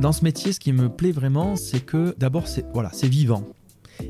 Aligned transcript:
Dans 0.00 0.12
ce 0.12 0.24
métier, 0.24 0.54
ce 0.54 0.60
qui 0.60 0.72
me 0.72 0.88
plaît 0.88 1.12
vraiment, 1.12 1.56
c'est 1.56 1.80
que 1.80 2.14
d'abord, 2.16 2.48
c'est 2.48 2.64
voilà, 2.72 2.88
c'est 2.94 3.06
vivant. 3.06 3.44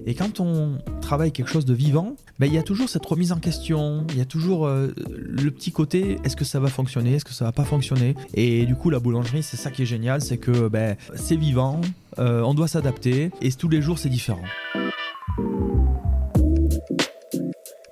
Et 0.06 0.14
quand 0.14 0.38
on 0.38 0.78
travaille 1.00 1.32
quelque 1.32 1.50
chose 1.50 1.64
de 1.64 1.74
vivant, 1.74 2.14
ben, 2.38 2.46
il 2.46 2.54
y 2.54 2.58
a 2.58 2.62
toujours 2.62 2.88
cette 2.88 3.04
remise 3.04 3.32
en 3.32 3.38
question, 3.40 4.06
il 4.10 4.18
y 4.18 4.20
a 4.20 4.24
toujours 4.24 4.68
euh, 4.68 4.94
le 5.08 5.50
petit 5.50 5.72
côté 5.72 6.18
est-ce 6.22 6.36
que 6.36 6.44
ça 6.44 6.60
va 6.60 6.68
fonctionner, 6.68 7.14
est-ce 7.14 7.24
que 7.24 7.32
ça 7.32 7.44
va 7.44 7.50
pas 7.50 7.64
fonctionner? 7.64 8.14
Et 8.34 8.66
du 8.66 8.76
coup, 8.76 8.88
la 8.90 9.00
boulangerie, 9.00 9.42
c'est 9.42 9.56
ça 9.56 9.72
qui 9.72 9.82
est 9.82 9.86
génial, 9.86 10.20
c'est 10.20 10.38
que 10.38 10.68
ben, 10.68 10.96
c'est 11.16 11.34
vivant, 11.34 11.80
euh, 12.20 12.40
on 12.42 12.54
doit 12.54 12.68
s'adapter 12.68 13.32
et 13.42 13.50
tous 13.50 13.68
les 13.68 13.82
jours, 13.82 13.98
c'est 13.98 14.08
différent. 14.08 14.44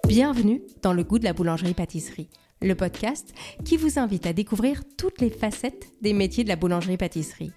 Bienvenue 0.06 0.62
dans 0.82 0.92
le 0.92 1.02
goût 1.02 1.18
de 1.18 1.24
la 1.24 1.32
boulangerie-pâtisserie, 1.32 2.28
le 2.62 2.76
podcast 2.76 3.34
qui 3.64 3.76
vous 3.76 3.98
invite 3.98 4.24
à 4.24 4.32
découvrir 4.32 4.82
toutes 4.96 5.20
les 5.20 5.30
facettes 5.30 5.88
des 6.00 6.12
métiers 6.12 6.44
de 6.44 6.48
la 6.48 6.56
boulangerie-pâtisserie. 6.56 7.50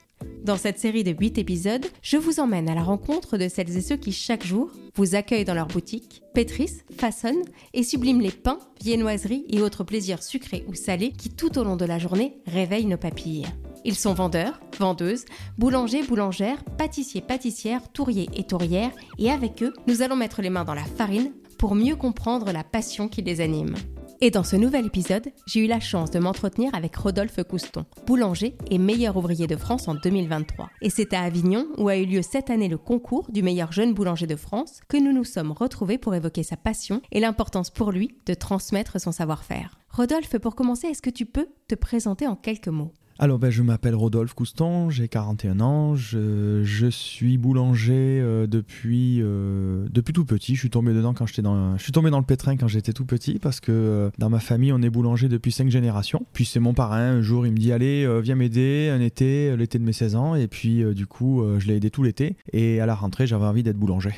Dans 0.44 0.58
cette 0.58 0.80
série 0.80 1.04
de 1.04 1.12
8 1.12 1.38
épisodes, 1.38 1.86
je 2.02 2.18
vous 2.18 2.40
emmène 2.40 2.70
à 2.70 2.76
la 2.76 2.84
rencontre 2.84 3.38
de 3.38 3.48
celles 3.48 3.78
et 3.78 3.82
ceux 3.82 3.98
qui 3.98 4.12
chaque 4.12 4.46
jour 4.46 4.72
vous 4.96 5.16
accueillent 5.16 5.46
dans 5.46 5.54
leur 5.54 5.68
boutique, 5.68 6.22
pétrissent, 6.34 6.84
façonnent 6.98 7.44
et 7.74 7.84
subliment 7.84 8.22
les 8.22 8.32
pains, 8.32 8.60
viennoiseries 8.84 9.46
et 9.50 9.62
autres 9.62 9.84
plaisirs 9.84 10.24
sucrés 10.24 10.66
ou 10.68 10.74
salés 10.74 11.12
qui 11.12 11.30
tout 11.30 11.58
au 11.58 11.64
long 11.64 11.76
de 11.76 11.86
la 11.86 12.00
journée 12.00 12.38
réveillent 12.48 12.86
nos 12.86 12.98
papilles. 12.98 13.46
Ils 13.86 13.96
sont 13.96 14.14
vendeurs, 14.14 14.60
vendeuses, 14.78 15.26
boulangers, 15.58 16.04
boulangères, 16.04 16.64
pâtissiers, 16.78 17.22
pâtissières, 17.22 17.92
touriers 17.92 18.30
et 18.36 18.44
tourières 18.44 18.92
et 19.18 19.32
avec 19.32 19.64
eux, 19.64 19.74
nous 19.88 20.02
allons 20.02 20.16
mettre 20.16 20.42
les 20.42 20.50
mains 20.50 20.66
dans 20.66 20.74
la 20.74 20.84
farine 20.84 21.34
pour 21.58 21.76
mieux 21.76 21.96
comprendre 21.96 22.52
la 22.52 22.64
passion 22.64 23.08
qui 23.08 23.22
les 23.22 23.42
anime. 23.42 23.76
Et 24.24 24.30
dans 24.30 24.44
ce 24.44 24.56
nouvel 24.56 24.86
épisode, 24.86 25.32
j'ai 25.48 25.66
eu 25.66 25.68
la 25.68 25.80
chance 25.80 26.12
de 26.12 26.20
m'entretenir 26.20 26.76
avec 26.76 26.96
Rodolphe 26.96 27.42
Couston, 27.42 27.86
boulanger 28.06 28.56
et 28.70 28.78
meilleur 28.78 29.18
ouvrier 29.18 29.48
de 29.48 29.56
France 29.56 29.88
en 29.88 29.96
2023. 29.96 30.70
Et 30.84 30.92
c'est 30.92 31.16
à 31.16 31.22
Avignon, 31.22 31.66
où 31.80 31.90
a 31.90 31.98
eu 31.98 32.06
lieu 32.06 32.22
cette 32.22 32.52
année 32.52 32.68
le 32.68 32.78
concours 32.78 33.32
du 33.32 33.42
meilleur 33.42 33.72
jeune 33.72 33.96
boulanger 33.96 34.28
de 34.28 34.36
France, 34.36 34.82
que 34.88 34.98
nous 34.98 35.12
nous 35.12 35.24
sommes 35.24 35.52
retrouvés 35.52 35.98
pour 35.98 36.14
évoquer 36.14 36.44
sa 36.44 36.56
passion 36.56 37.02
et 37.12 37.20
l'importance 37.20 37.72
pour 37.72 37.92
lui 37.92 38.16
de 38.28 38.36
transmettre 38.36 39.02
son 39.02 39.12
savoir-faire. 39.12 39.80
Rodolphe, 39.90 40.38
pour 40.38 40.54
commencer, 40.54 40.86
est-ce 40.86 41.02
que 41.02 41.10
tu 41.10 41.26
peux 41.26 41.48
te 41.68 41.74
présenter 41.74 42.28
en 42.28 42.36
quelques 42.36 42.68
mots? 42.68 42.94
Alors, 43.24 43.38
ben, 43.38 43.52
je 43.52 43.62
m'appelle 43.62 43.94
Rodolphe 43.94 44.34
Couston, 44.34 44.90
j'ai 44.90 45.08
41 45.08 45.60
ans, 45.60 45.96
je, 45.96 46.88
suis 46.90 47.38
boulanger 47.38 48.20
euh, 48.20 48.48
depuis, 48.48 49.20
euh, 49.22 49.86
depuis 49.92 50.12
tout 50.12 50.26
petit. 50.26 50.56
Je 50.56 50.60
suis 50.60 50.72
tombé 50.72 50.92
dedans 50.92 51.14
quand 51.14 51.28
j'étais 51.28 51.44
dans, 51.44 51.78
je 51.78 51.84
suis 51.84 51.92
tombé 51.92 52.10
dans 52.10 52.18
le 52.18 52.26
pétrin 52.26 52.58
quand 52.58 52.68
j'étais 52.68 52.94
tout 52.94 53.06
petit 53.06 53.38
parce 53.38 53.60
que 53.60 53.72
euh, 53.72 54.10
dans 54.18 54.32
ma 54.32 54.40
famille, 54.40 54.74
on 54.74 54.82
est 54.82 54.90
boulanger 54.90 55.30
depuis 55.30 55.52
5 55.52 55.70
générations. 55.70 56.26
Puis 56.34 56.46
c'est 56.46 56.60
mon 56.60 56.74
parrain, 56.74 57.18
un 57.18 57.22
jour, 57.22 57.46
il 57.46 57.52
me 57.52 57.58
dit 57.58 57.72
Allez, 57.72 58.10
viens 58.24 58.34
m'aider 58.34 58.90
un 58.92 59.00
été, 59.00 59.56
l'été 59.56 59.78
de 59.78 59.84
mes 59.84 59.94
16 59.94 60.16
ans. 60.16 60.34
Et 60.34 60.48
puis, 60.48 60.84
du 60.96 61.06
coup, 61.06 61.44
je 61.60 61.68
l'ai 61.68 61.76
aidé 61.76 61.92
tout 61.92 62.02
l'été. 62.02 62.38
Et 62.54 62.82
à 62.82 62.88
la 62.88 62.96
rentrée, 62.96 63.28
j'avais 63.28 63.46
envie 63.46 63.62
d'être 63.62 63.78
boulanger. 63.78 64.16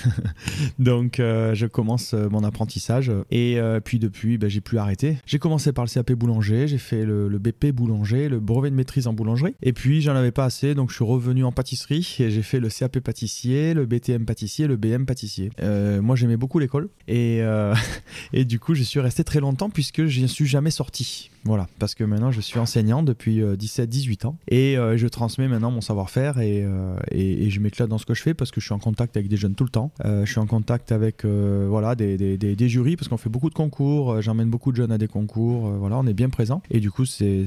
Donc 0.78 1.20
euh, 1.20 1.54
je 1.54 1.66
commence 1.66 2.14
euh, 2.14 2.28
mon 2.28 2.44
apprentissage 2.44 3.10
et 3.30 3.58
euh, 3.58 3.80
puis 3.80 3.98
depuis 3.98 4.38
ben, 4.38 4.48
j'ai 4.48 4.60
plus 4.60 4.78
arrêté. 4.78 5.18
J'ai 5.26 5.38
commencé 5.38 5.72
par 5.72 5.84
le 5.84 5.90
CAP 5.90 6.12
boulanger, 6.12 6.68
j'ai 6.68 6.78
fait 6.78 7.04
le, 7.04 7.28
BP 7.38 7.66
boulanger, 7.72 8.28
le 8.28 8.40
brevet 8.40 8.70
de 8.70 8.76
maîtrise 8.76 9.06
en 9.06 9.12
boulangerie 9.12 9.54
et 9.62 9.72
puis 9.72 10.00
j'en 10.00 10.14
avais 10.14 10.30
pas 10.30 10.44
assez 10.44 10.74
donc 10.74 10.90
je 10.90 10.96
suis 10.96 11.04
revenu 11.04 11.44
en 11.44 11.52
pâtisserie 11.52 12.16
et 12.20 12.30
j'ai 12.30 12.42
fait 12.42 12.60
le 12.60 12.68
CAP 12.68 13.00
pâtissier, 13.00 13.74
le 13.74 13.86
BTM 13.86 14.24
pâtissier, 14.24 14.66
le 14.66 14.76
BM 14.76 15.04
pâtissier. 15.04 15.50
moi 16.00 16.16
j'aimais 16.16 16.36
beaucoup 16.36 16.58
l'école 16.58 16.88
et, 17.08 17.40
et 18.32 18.44
du 18.44 18.58
coup 18.58 18.74
je 18.74 18.82
suis 18.82 19.00
resté 19.00 19.24
très 19.24 19.40
longtemps 19.40 19.70
puisque 19.70 20.06
je 20.06 20.20
ne 20.20 20.26
suis 20.26 20.46
jamais 20.46 20.70
sorti. 20.70 21.31
Voilà, 21.44 21.66
parce 21.78 21.94
que 21.94 22.04
maintenant 22.04 22.30
je 22.30 22.40
suis 22.40 22.58
enseignant 22.58 23.02
depuis 23.02 23.40
17-18 23.40 24.26
ans 24.26 24.36
et 24.48 24.76
je 24.76 25.06
transmets 25.08 25.48
maintenant 25.48 25.70
mon 25.70 25.80
savoir-faire 25.80 26.38
et, 26.38 26.64
et, 27.10 27.50
je 27.50 27.60
m'éclate 27.60 27.88
dans 27.88 27.98
ce 27.98 28.06
que 28.06 28.14
je 28.14 28.22
fais 28.22 28.34
parce 28.34 28.50
que 28.50 28.60
je 28.60 28.66
suis 28.66 28.74
en 28.74 28.78
contact 28.78 29.16
avec 29.16 29.28
des 29.28 29.36
jeunes 29.36 29.54
tout 29.54 29.64
le 29.64 29.70
temps 29.70 29.90
euh, 30.04 30.24
je 30.24 30.30
suis 30.30 30.40
en 30.40 30.46
contact 30.46 30.92
avec 30.92 31.24
euh, 31.24 31.66
voilà, 31.68 31.94
des, 31.94 32.16
des, 32.36 32.68
jurys 32.68 32.96
parce 32.96 33.08
qu'on 33.08 33.16
fait 33.16 33.30
beaucoup 33.30 33.50
de 33.50 33.54
concours. 33.54 34.12
Euh, 34.12 34.20
j'emmène 34.20 34.50
beaucoup 34.50 34.70
de 34.70 34.76
jeunes 34.76 34.92
à 34.92 34.98
des 34.98 35.08
concours. 35.08 35.68
voilà, 35.70 35.98
on 35.98 36.06
est 36.06 36.14
bien 36.14 36.30
présent. 36.30 36.62
Et 36.70 36.80
du 36.80 36.90
coup, 36.90 37.04
il 37.20 37.46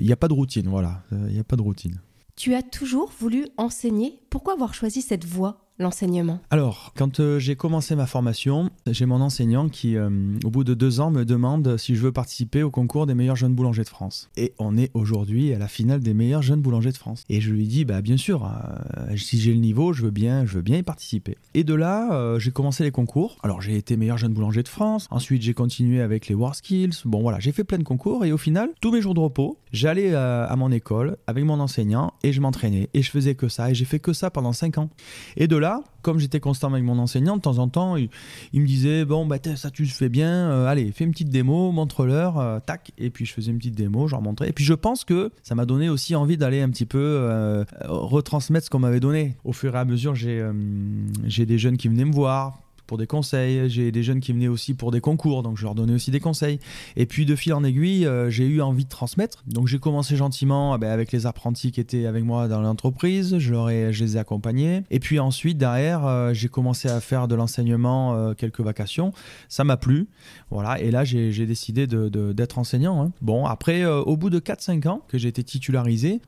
n'y 0.00 0.12
a 0.12 0.16
pas 0.16 0.28
de 0.28 0.32
routine. 0.32 0.68
Voilà, 0.68 1.02
il 1.12 1.34
n'y 1.34 1.40
a 1.40 1.44
pas 1.44 1.56
de 1.56 1.62
routine. 1.62 2.00
Tu 2.36 2.54
as 2.54 2.62
toujours 2.62 3.12
voulu 3.18 3.46
enseigner. 3.56 4.18
Pourquoi 4.30 4.54
avoir 4.54 4.74
choisi 4.74 5.02
cette 5.02 5.24
voie? 5.24 5.61
L'enseignement 5.78 6.40
Alors, 6.50 6.92
quand 6.96 7.20
euh, 7.20 7.38
j'ai 7.38 7.56
commencé 7.56 7.96
ma 7.96 8.06
formation, 8.06 8.70
j'ai 8.86 9.06
mon 9.06 9.20
enseignant 9.20 9.68
qui, 9.68 9.96
euh, 9.96 10.10
au 10.44 10.50
bout 10.50 10.64
de 10.64 10.74
deux 10.74 11.00
ans, 11.00 11.10
me 11.10 11.24
demande 11.24 11.76
si 11.76 11.96
je 11.96 12.02
veux 12.02 12.12
participer 12.12 12.62
au 12.62 12.70
concours 12.70 13.06
des 13.06 13.14
meilleurs 13.14 13.36
jeunes 13.36 13.54
boulangers 13.54 13.84
de 13.84 13.88
France. 13.88 14.28
Et 14.36 14.52
on 14.58 14.76
est 14.76 14.90
aujourd'hui 14.94 15.52
à 15.54 15.58
la 15.58 15.68
finale 15.68 16.00
des 16.00 16.14
meilleurs 16.14 16.42
jeunes 16.42 16.60
boulangers 16.60 16.92
de 16.92 16.96
France. 16.96 17.24
Et 17.28 17.40
je 17.40 17.50
lui 17.50 17.66
dis, 17.66 17.84
bah 17.84 18.02
bien 18.02 18.16
sûr, 18.16 18.44
euh, 18.44 19.16
si 19.16 19.40
j'ai 19.40 19.52
le 19.52 19.58
niveau, 19.58 19.92
je 19.92 20.02
veux 20.02 20.10
bien, 20.10 20.44
je 20.44 20.54
veux 20.54 20.62
bien 20.62 20.78
y 20.78 20.82
participer. 20.82 21.36
Et 21.54 21.64
de 21.64 21.74
là, 21.74 22.38
j'ai 22.38 22.50
commencé 22.50 22.84
les 22.84 22.90
concours. 22.90 23.38
Alors, 23.42 23.62
j'ai 23.62 23.76
été 23.76 23.96
meilleur 23.96 24.18
jeune 24.18 24.32
boulanger 24.32 24.62
de 24.62 24.68
France. 24.68 25.06
Ensuite, 25.10 25.42
j'ai 25.42 25.54
continué 25.54 26.00
avec 26.00 26.28
les 26.28 26.34
WarSkills. 26.34 27.02
Bon, 27.04 27.22
voilà, 27.22 27.38
j'ai 27.40 27.52
fait 27.52 27.64
plein 27.64 27.78
de 27.78 27.82
concours. 27.82 28.24
Et 28.24 28.32
au 28.32 28.38
final, 28.38 28.70
tous 28.80 28.92
mes 28.92 29.00
jours 29.00 29.14
de 29.14 29.20
repos, 29.20 29.58
j'allais 29.72 30.14
à 30.14 30.54
mon 30.56 30.70
école 30.70 31.16
avec 31.26 31.44
mon 31.44 31.60
enseignant 31.60 32.12
et 32.22 32.32
je 32.32 32.40
m'entraînais. 32.40 32.88
Et 32.94 33.02
je 33.02 33.10
faisais 33.10 33.34
que 33.34 33.48
ça. 33.48 33.70
Et 33.70 33.74
j'ai 33.74 33.84
fait 33.84 33.98
que 33.98 34.12
ça 34.12 34.30
pendant 34.30 34.52
cinq 34.52 34.78
ans. 34.78 34.90
Et 35.36 35.46
de 35.46 35.56
comme 36.02 36.18
j'étais 36.18 36.40
constant 36.40 36.72
avec 36.72 36.84
mon 36.84 36.98
enseignant, 36.98 37.36
de 37.36 37.42
temps 37.42 37.58
en 37.58 37.68
temps, 37.68 37.96
il, 37.96 38.10
me 38.54 38.66
disait 38.66 39.04
Bon, 39.04 39.26
bah, 39.26 39.36
ça 39.56 39.70
tu 39.70 39.86
fais 39.86 40.08
bien, 40.08 40.50
euh, 40.50 40.66
allez, 40.66 40.90
fais 40.92 41.04
une 41.04 41.12
petite 41.12 41.30
démo, 41.30 41.72
montre-leur, 41.72 42.38
euh, 42.38 42.58
tac. 42.64 42.92
Et 42.98 43.10
puis 43.10 43.24
je 43.24 43.32
faisais 43.32 43.50
une 43.50 43.58
petite 43.58 43.74
démo, 43.74 44.06
je 44.06 44.12
leur 44.12 44.22
montrais. 44.22 44.48
Et 44.48 44.52
puis 44.52 44.64
je 44.64 44.74
pense 44.74 45.04
que 45.04 45.30
ça 45.42 45.54
m'a 45.54 45.64
donné 45.64 45.88
aussi 45.88 46.14
envie 46.14 46.36
d'aller 46.36 46.60
un 46.60 46.70
petit 46.70 46.86
peu 46.86 46.98
euh, 46.98 47.64
retransmettre 47.84 48.66
ce 48.66 48.70
qu'on 48.70 48.80
m'avait 48.80 49.00
donné. 49.00 49.36
Au 49.44 49.52
fur 49.52 49.74
et 49.74 49.78
à 49.78 49.84
mesure, 49.84 50.14
j'ai 50.14 51.46
des 51.46 51.58
jeunes 51.58 51.76
qui 51.76 51.88
venaient 51.88 52.04
me 52.04 52.12
voir 52.12 52.61
pour 52.86 52.98
des 52.98 53.06
conseils. 53.06 53.68
J'ai 53.68 53.92
des 53.92 54.02
jeunes 54.02 54.20
qui 54.20 54.32
venaient 54.32 54.48
aussi 54.48 54.74
pour 54.74 54.90
des 54.90 55.00
concours, 55.00 55.42
donc 55.42 55.58
je 55.58 55.64
leur 55.64 55.74
donnais 55.74 55.94
aussi 55.94 56.10
des 56.10 56.20
conseils. 56.20 56.58
Et 56.96 57.06
puis 57.06 57.26
de 57.26 57.36
fil 57.36 57.52
en 57.54 57.64
aiguille, 57.64 58.06
euh, 58.06 58.30
j'ai 58.30 58.46
eu 58.46 58.60
envie 58.60 58.84
de 58.84 58.88
transmettre. 58.88 59.42
Donc 59.46 59.68
j'ai 59.68 59.78
commencé 59.78 60.16
gentiment 60.16 60.74
eh 60.76 60.78
ben, 60.78 60.90
avec 60.90 61.12
les 61.12 61.26
apprentis 61.26 61.72
qui 61.72 61.80
étaient 61.80 62.06
avec 62.06 62.24
moi 62.24 62.48
dans 62.48 62.60
l'entreprise. 62.60 63.38
Je, 63.38 63.52
leur 63.52 63.70
ai, 63.70 63.92
je 63.92 64.04
les 64.04 64.16
ai 64.16 64.20
accompagnés. 64.20 64.82
Et 64.90 65.00
puis 65.00 65.18
ensuite, 65.18 65.58
derrière, 65.58 66.06
euh, 66.06 66.32
j'ai 66.32 66.48
commencé 66.48 66.88
à 66.88 67.00
faire 67.00 67.28
de 67.28 67.34
l'enseignement, 67.34 68.14
euh, 68.14 68.34
quelques 68.34 68.60
vacations. 68.60 69.12
Ça 69.48 69.64
m'a 69.64 69.76
plu. 69.76 70.08
Voilà. 70.50 70.80
Et 70.80 70.90
là, 70.90 71.04
j'ai 71.04 71.46
décidé 71.46 71.86
d'être 71.86 72.58
enseignant. 72.58 73.02
Hein. 73.02 73.12
Bon, 73.20 73.46
après, 73.46 73.84
au 73.84 74.16
bout 74.16 74.30
de 74.30 74.38
4-5 74.38 74.88
ans 74.88 75.02
que 75.08 75.18
j'ai 75.18 75.28
été 75.28 75.42
titularisé, 75.42 76.20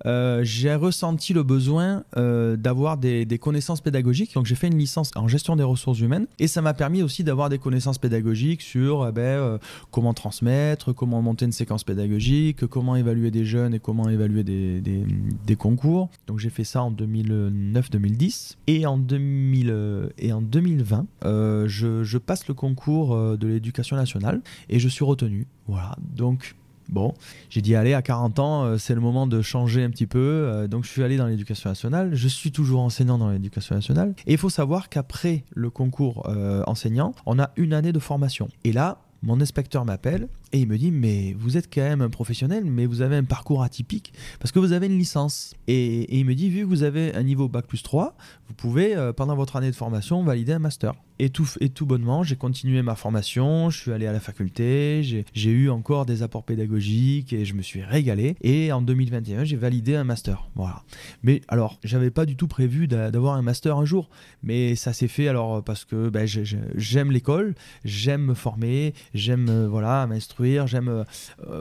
j'ai 0.43 0.75
ressenti 0.75 1.33
le 1.33 1.43
besoin 1.43 2.05
d'avoir 2.15 2.97
des, 2.97 3.39
connaissances 3.39 3.81
pédagogiques. 3.81 4.35
Donc 4.35 4.47
j'ai 4.47 4.55
fait 4.55 4.69
une 4.69 4.79
licence 4.79 5.11
en 5.17 5.29
gestion 5.29 5.57
des 5.57 5.63
ressources 5.63 6.01
humaines. 6.01 6.27
Ça 6.47 6.63
m'a 6.63 6.75
permis 6.75 7.03
aussi 7.03 7.25
d'avoir 7.25 7.49
des 7.49 7.59
connaissances 7.59 7.99
pédagogiques 7.99 8.63
sur 8.63 9.07
eh 9.09 9.13
ben, 9.13 9.23
euh, 9.23 9.59
comment 9.91 10.15
transmettre, 10.15 10.95
comment 10.95 11.23
monter 11.23 11.45
une 11.45 11.53
séquence 11.53 11.85
pédagogique, 11.85 12.67
comment 12.67 12.97
évaluer 12.97 13.31
des 13.31 13.45
jeunes 13.45 13.75
et 13.75 13.81
comment 13.81 14.09
évaluer 14.09 14.45
des, 14.45 15.57
concours. 15.57 16.11
Donc 16.27 16.41
j'ai 16.41 16.51
fait 16.51 16.65
ça 16.65 16.83
en 16.83 16.91
2009-2010. 16.91 18.57
Et, 18.67 18.87
en 18.87 18.99
2000, 18.99 19.71
euh, 19.71 20.09
et 20.19 20.33
en 20.33 20.43
2020, 20.43 21.07
euh, 21.25 21.69
je, 21.69 22.03
je, 22.03 22.19
passe 22.19 22.49
le 22.49 22.55
concours 22.55 23.37
de 23.37 23.47
l'éducation 23.47 23.97
nationale 23.97 24.41
et 24.69 24.79
je 24.79 24.89
suis 24.89 25.05
retenu. 25.05 25.47
Voilà, 25.67 25.97
donc 26.01 26.55
Bon, 26.89 27.15
j'ai 27.51 27.61
dit 27.61 27.75
allez, 27.75 27.95
à 27.95 28.03
40 28.03 28.39
ans, 28.39 28.65
euh, 28.65 28.79
c'est 28.79 28.95
le 28.95 29.01
moment 29.01 29.27
de 29.27 29.41
changer 29.43 29.83
un 29.83 29.91
petit 29.91 30.07
peu. 30.07 30.19
Euh, 30.19 30.67
donc 30.67 30.85
je 30.85 30.91
suis 30.91 31.03
allé 31.03 31.17
dans 31.17 31.27
l'éducation 31.27 31.71
nationale. 31.71 32.15
Je 32.15 32.29
suis 32.29 32.53
toujours 32.53 32.81
enseignant 32.81 33.19
dans 33.19 33.31
l'éducation 33.31 33.75
nationale. 33.75 34.15
Et 34.27 34.33
il 34.33 34.39
faut 34.39 34.51
savoir 34.51 34.89
qu'après 34.89 35.45
le 35.55 35.71
concours 35.71 36.29
euh, 36.29 36.63
enseignant, 36.67 37.15
on 37.27 37.39
a 37.39 37.51
une 37.57 37.73
année 37.73 37.93
de 37.93 37.99
formation. 37.99 38.49
Et 38.65 38.73
là, 38.73 38.99
mon 39.23 39.41
inspecteur 39.41 39.85
m'appelle 39.85 40.29
et 40.55 40.61
il 40.61 40.67
me 40.67 40.79
dit 40.79 40.91
mais 40.91 41.35
vous 41.39 41.59
êtes 41.59 41.73
quand 41.73 41.83
même 41.83 42.01
un 42.01 42.09
professionnel 42.09 42.65
mais 42.65 42.87
vous 42.87 43.03
avez 43.03 43.17
un 43.17 43.25
parcours 43.25 43.63
atypique 43.63 44.15
parce 44.41 44.53
que 44.53 44.59
vous 44.59 44.73
avez 44.73 44.87
une 44.87 44.97
licence 44.97 45.55
et, 45.67 46.17
il 46.17 46.25
me 46.25 46.35
dit 46.35 46.49
vu 46.49 46.61
que 46.61 46.67
vous 46.67 46.83
avez 46.83 47.15
un 47.15 47.23
niveau 47.23 47.49
bac 47.49 47.67
plus 47.67 47.83
3 47.83 48.17
vous 48.49 48.55
pouvez 48.55 48.97
pendant 49.17 49.37
votre 49.37 49.57
année 49.57 49.71
de 49.71 49.77
formation 49.77 50.25
valider 50.25 50.53
un 50.53 50.59
master 50.59 50.95
et 51.19 51.31
tout, 51.31 51.49
et 51.61 51.69
tout 51.69 51.87
bonnement, 51.87 52.23
j'ai 52.23 52.37
continué 52.37 52.83
ma 52.83 52.97
formation, 52.97 53.71
je 53.71 53.79
suis 53.79 53.93
allé 53.93 54.07
à 54.07 54.13
la 54.13 54.21
faculté, 54.21 55.03
j'ai 55.03 55.51
eu 55.51 55.71
encore 55.71 56.07
des 56.07 56.23
apports 56.23 56.43
pédagogiques 56.43 57.33
et 57.33 57.45
je 57.45 57.55
me 57.55 57.63
suis 57.63 57.83
régalé. 57.83 58.37
Et 58.43 58.73
en 58.73 58.83
2021, 58.83 59.45
j'ai 59.45 59.57
validé 59.57 59.95
un 59.95 60.05
master. 60.05 60.49
Voilà. 60.55 60.83
Mais 61.23 61.43
alors, 61.49 61.79
j'avais 61.85 62.11
pas 62.11 62.27
du 62.27 62.37
tout 62.37 62.49
prévu 62.49 62.89
d'avoir 62.89 63.35
un 63.35 63.43
master 63.43 63.77
un 63.77 63.85
jour, 63.85 64.09
mais 64.43 64.75
ça 64.75 64.93
s'est 64.93 65.09
fait 65.09 65.29
alors 65.29 65.63
parce 65.63 65.85
que 65.85 66.09
ben, 66.09 66.27
j'aime 66.27 67.11
l'école, 67.11 67.55
j'aime 67.85 68.23
me 68.23 68.35
former, 68.35 68.95
j'aime 69.15 69.49
euh, 69.49 69.69
voilà 69.69 70.07
m'instruire, 70.07 70.44
j'aime 70.67 70.89
euh, 70.89 71.05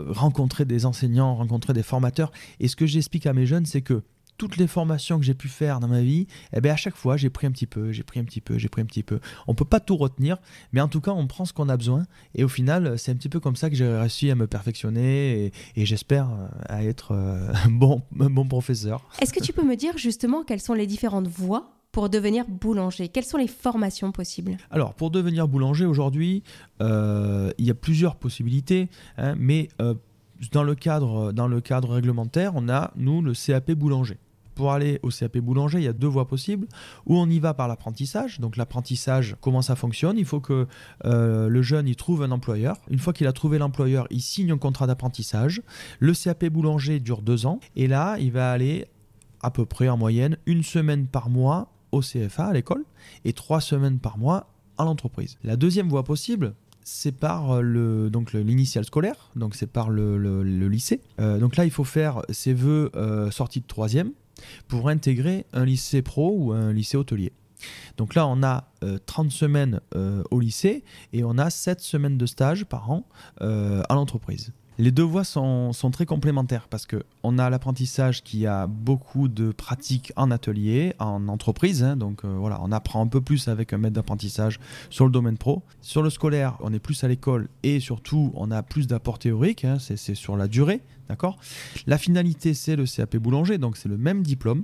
rencontrer 0.10 0.66
des 0.66 0.86
enseignants, 0.86 1.36
rencontrer 1.36 1.74
des 1.74 1.84
formateurs. 1.84 2.32
Et 2.60 2.68
ce 2.68 2.76
que 2.76 2.86
j'explique 2.86 3.26
à 3.26 3.34
mes 3.34 3.46
jeunes, 3.46 3.66
c'est 3.66 3.82
que 3.82 4.04
toutes 4.38 4.58
les 4.58 4.68
formations 4.68 5.20
que 5.20 5.26
j'ai 5.26 5.34
pu 5.34 5.48
faire 5.48 5.80
dans 5.80 5.88
ma 5.88 6.02
vie, 6.02 6.28
eh 6.54 6.62
ben 6.62 6.72
à 6.72 6.76
chaque 6.76 6.96
fois, 6.96 7.18
j'ai 7.18 7.30
pris 7.30 7.48
un 7.48 7.52
petit 7.52 7.68
peu, 7.68 7.92
j'ai 7.92 8.04
pris 8.04 8.20
un 8.20 8.24
petit 8.24 8.42
peu, 8.42 8.58
j'ai 8.58 8.70
pris 8.70 8.82
un 8.82 8.86
petit 8.86 9.04
peu. 9.04 9.20
On 9.48 9.54
peut 9.54 9.66
pas 9.66 9.80
tout 9.80 9.96
retenir, 9.96 10.38
mais 10.72 10.82
en 10.82 10.88
tout 10.88 11.02
cas, 11.02 11.12
on 11.12 11.28
prend 11.28 11.46
ce 11.46 11.54
qu'on 11.54 11.70
a 11.70 11.78
besoin. 11.78 12.06
Et 12.36 12.44
au 12.44 12.48
final, 12.48 12.98
c'est 12.98 13.12
un 13.12 13.16
petit 13.16 13.30
peu 13.30 13.40
comme 13.40 13.56
ça 13.56 13.70
que 13.70 13.76
j'ai 13.76 13.88
réussi 13.88 14.32
à 14.32 14.36
me 14.36 14.48
perfectionner 14.48 15.52
et, 15.76 15.86
j'espère 15.86 16.30
euh, 16.30 16.48
à 16.68 16.84
être 16.84 17.12
euh, 17.12 17.54
un 17.66 17.70
bon 18.30 18.48
professeur. 18.48 19.08
Est-ce 19.22 19.34
que 19.34 19.44
tu 19.44 19.54
peux 19.54 19.64
me 19.64 19.76
dire 19.76 19.98
justement 19.98 20.44
quelles 20.44 20.62
sont 20.62 20.74
les 20.74 20.88
différentes 20.88 21.28
voies 21.28 21.83
pour 21.94 22.10
devenir 22.10 22.44
boulanger 22.50 23.08
Quelles 23.08 23.24
sont 23.24 23.38
les 23.38 23.48
formations 23.48 24.12
possibles? 24.12 24.58
Alors, 24.70 24.94
pour 24.94 25.12
devenir 25.12 25.48
boulanger 25.48 25.86
aujourd'hui, 25.86 26.44
euh, 26.82 27.52
il 27.58 27.66
y 27.66 27.72
a 27.72 27.76
plusieurs 27.76 28.18
possibilités, 28.18 28.90
hein, 29.18 29.36
mais 29.38 29.70
dans, 30.52 30.64
le 30.64 30.76
cadre, 30.76 31.32
dans 31.32 31.48
le 31.48 31.62
cadre 31.62 31.94
réglementaire, 31.94 32.52
on 32.56 32.68
a, 32.68 32.92
nous, 32.98 33.22
le 33.22 33.34
CAP 33.34 33.72
boulanger 33.72 34.18
pour 34.54 34.72
aller 34.72 35.00
au 35.04 35.10
CAP 35.10 35.38
boulanger, 35.40 35.80
il 35.80 35.84
y 35.84 35.88
a 35.88 35.94
deux 35.94 36.08
voies 36.08 36.28
possibles. 36.28 36.68
Ou 37.06 37.18
on 37.18 37.30
y 37.30 37.40
va 37.40 37.54
par 37.54 37.68
l'apprentissage. 37.68 38.40
Donc 38.40 38.58
l'apprentissage, 38.58 39.36
comment 39.42 39.62
ça 39.62 39.76
fonctionne? 39.76 40.18
Il 40.18 40.26
faut 40.26 40.40
que 40.40 40.68
euh, 41.06 41.48
le 41.48 41.62
jeune 41.62 41.88
y 41.88 41.96
trouve 41.96 42.24
un 42.24 42.32
employeur. 42.32 42.78
Une 42.90 43.00
fois 43.00 43.14
qu'il 43.14 43.28
a 43.28 43.34
trouvé 43.34 43.58
l'employeur, 43.58 44.08
il 44.10 44.22
signe 44.22 44.52
un 44.52 44.58
contrat 44.58 44.88
d'apprentissage. 44.88 45.62
Le 46.00 46.14
CAP 46.14 46.46
boulanger 46.46 47.00
dure 47.00 47.22
deux 47.22 47.46
ans. 47.46 47.60
Et 47.76 47.88
là, 47.88 48.18
il 48.20 48.32
va 48.32 48.52
aller 48.52 48.86
à 49.42 49.52
peu 49.52 49.66
près 49.66 49.90
en 49.90 49.98
moyenne 49.98 50.38
une 50.46 50.64
semaine 50.64 51.08
par 51.08 51.30
mois 51.30 51.70
au 51.94 52.02
CFA 52.02 52.48
à 52.48 52.54
l'école 52.54 52.84
et 53.24 53.34
trois 53.34 53.62
semaines 53.62 54.00
par 54.00 54.18
mois 54.18 54.50
à 54.78 54.84
l'entreprise. 54.84 55.38
La 55.44 55.56
deuxième 55.56 55.88
voie 55.88 56.04
possible, 56.04 56.56
c'est 56.84 57.14
par 57.14 57.62
le 57.62 58.10
donc 58.10 58.34
l'initial 58.34 58.84
scolaire, 58.84 59.30
donc 59.36 59.56
c'est 59.56 59.72
par 59.72 59.90
le, 59.90 60.44
lycée. 60.68 61.02
Euh, 61.22 61.40
donc 61.40 61.56
là, 61.56 61.66
il 61.66 61.72
faut 61.72 61.84
faire 61.84 62.22
ses 62.30 62.54
vœux 62.54 62.92
euh, 62.96 63.30
de 63.30 63.68
troisième 63.68 64.12
pour 64.68 64.90
intégrer 64.90 65.46
un 65.54 65.64
lycée 65.64 66.02
pro 66.02 66.36
ou 66.38 66.52
un 66.52 66.74
lycée 66.74 66.98
hôtelier. 66.98 67.32
Donc 67.98 68.16
là, 68.16 68.28
on 68.28 68.44
a 68.44 68.66
30 69.06 69.28
euh, 69.28 69.30
semaines 69.30 69.80
euh, 69.96 70.24
au 70.32 70.40
lycée 70.40 70.84
et 71.12 71.24
on 71.24 71.38
a 71.38 71.50
7 71.50 71.80
semaines 71.80 72.18
de 72.18 72.26
stage 72.26 72.66
par 72.66 72.92
an 72.92 73.08
euh, 73.42 73.84
à 73.90 73.96
l'entreprise. 73.96 74.52
Les 74.80 74.92
deux 74.92 75.04
voies 75.04 75.24
sont, 75.24 75.72
très 75.92 76.06
complémentaires 76.06 76.68
parce 76.68 76.88
qu'on 76.88 77.38
a 77.38 77.50
l'apprentissage 77.50 78.24
qui 78.24 78.48
a 78.48 78.66
beaucoup 78.66 79.28
de 79.28 79.52
pratiques 79.52 80.12
en 80.16 80.32
atelier, 80.32 80.96
en 81.00 81.28
entreprise. 81.28 81.84
Hein. 81.84 81.96
donc 81.96 82.26
voilà, 82.26 82.60
on 82.62 82.72
apprend 82.72 83.02
un 83.02 83.08
peu 83.08 83.22
plus 83.22 83.48
avec 83.48 83.74
un 83.74 83.78
maître 83.78 83.94
d'apprentissage 83.94 84.60
sur 84.90 85.06
le 85.06 85.12
domaine 85.12 85.38
pro. 85.38 85.62
Sur 85.82 86.02
le 86.02 86.10
scolaire, 86.10 86.58
on 86.62 86.74
est 86.74 86.80
plus 86.80 87.04
à 87.04 87.08
l'école 87.08 87.50
et 87.62 87.80
surtout, 87.80 88.32
on 88.36 88.50
a 88.50 88.64
plus 88.64 88.88
d'apports 88.88 89.20
théoriques. 89.20 89.66
Hein. 89.66 89.78
c'est 89.80 90.16
sur 90.16 90.36
la 90.38 90.48
durée. 90.48 90.82
D'accord? 91.10 91.38
La 91.86 91.98
finalité, 91.98 92.54
c'est 92.54 92.76
le 92.76 92.86
CAP 92.86 93.18
boulanger, 93.18 93.58
donc 93.58 93.78
c'est 93.78 93.90
le 93.90 93.98
même 93.98 94.24
diplôme. 94.24 94.64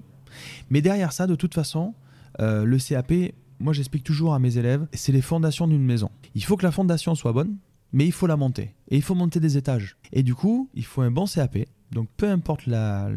Mais 0.69 0.81
derrière 0.81 1.11
ça, 1.11 1.27
de 1.27 1.35
toute 1.35 1.53
façon, 1.53 1.93
euh, 2.39 2.63
le 2.63 2.77
CAP, 2.77 3.33
moi 3.59 3.73
j'explique 3.73 4.03
toujours 4.03 4.33
à 4.33 4.39
mes 4.39 4.57
élèves, 4.57 4.87
c'est 4.93 5.11
les 5.11 5.21
fondations 5.21 5.67
d'une 5.67 5.83
maison. 5.83 6.09
Il 6.35 6.43
faut 6.43 6.57
que 6.57 6.63
la 6.63 6.71
fondation 6.71 7.15
soit 7.15 7.33
bonne, 7.33 7.57
mais 7.91 8.05
il 8.05 8.11
faut 8.11 8.27
la 8.27 8.37
monter. 8.37 8.75
Et 8.89 8.97
il 8.97 9.01
faut 9.01 9.15
monter 9.15 9.39
des 9.39 9.57
étages. 9.57 9.97
Et 10.11 10.23
du 10.23 10.35
coup, 10.35 10.69
il 10.73 10.85
faut 10.85 11.01
un 11.01 11.11
bon 11.11 11.25
CAP, 11.25 11.59
donc 11.91 12.07
peu 12.17 12.29
importe 12.29 12.67
la, 12.67 13.09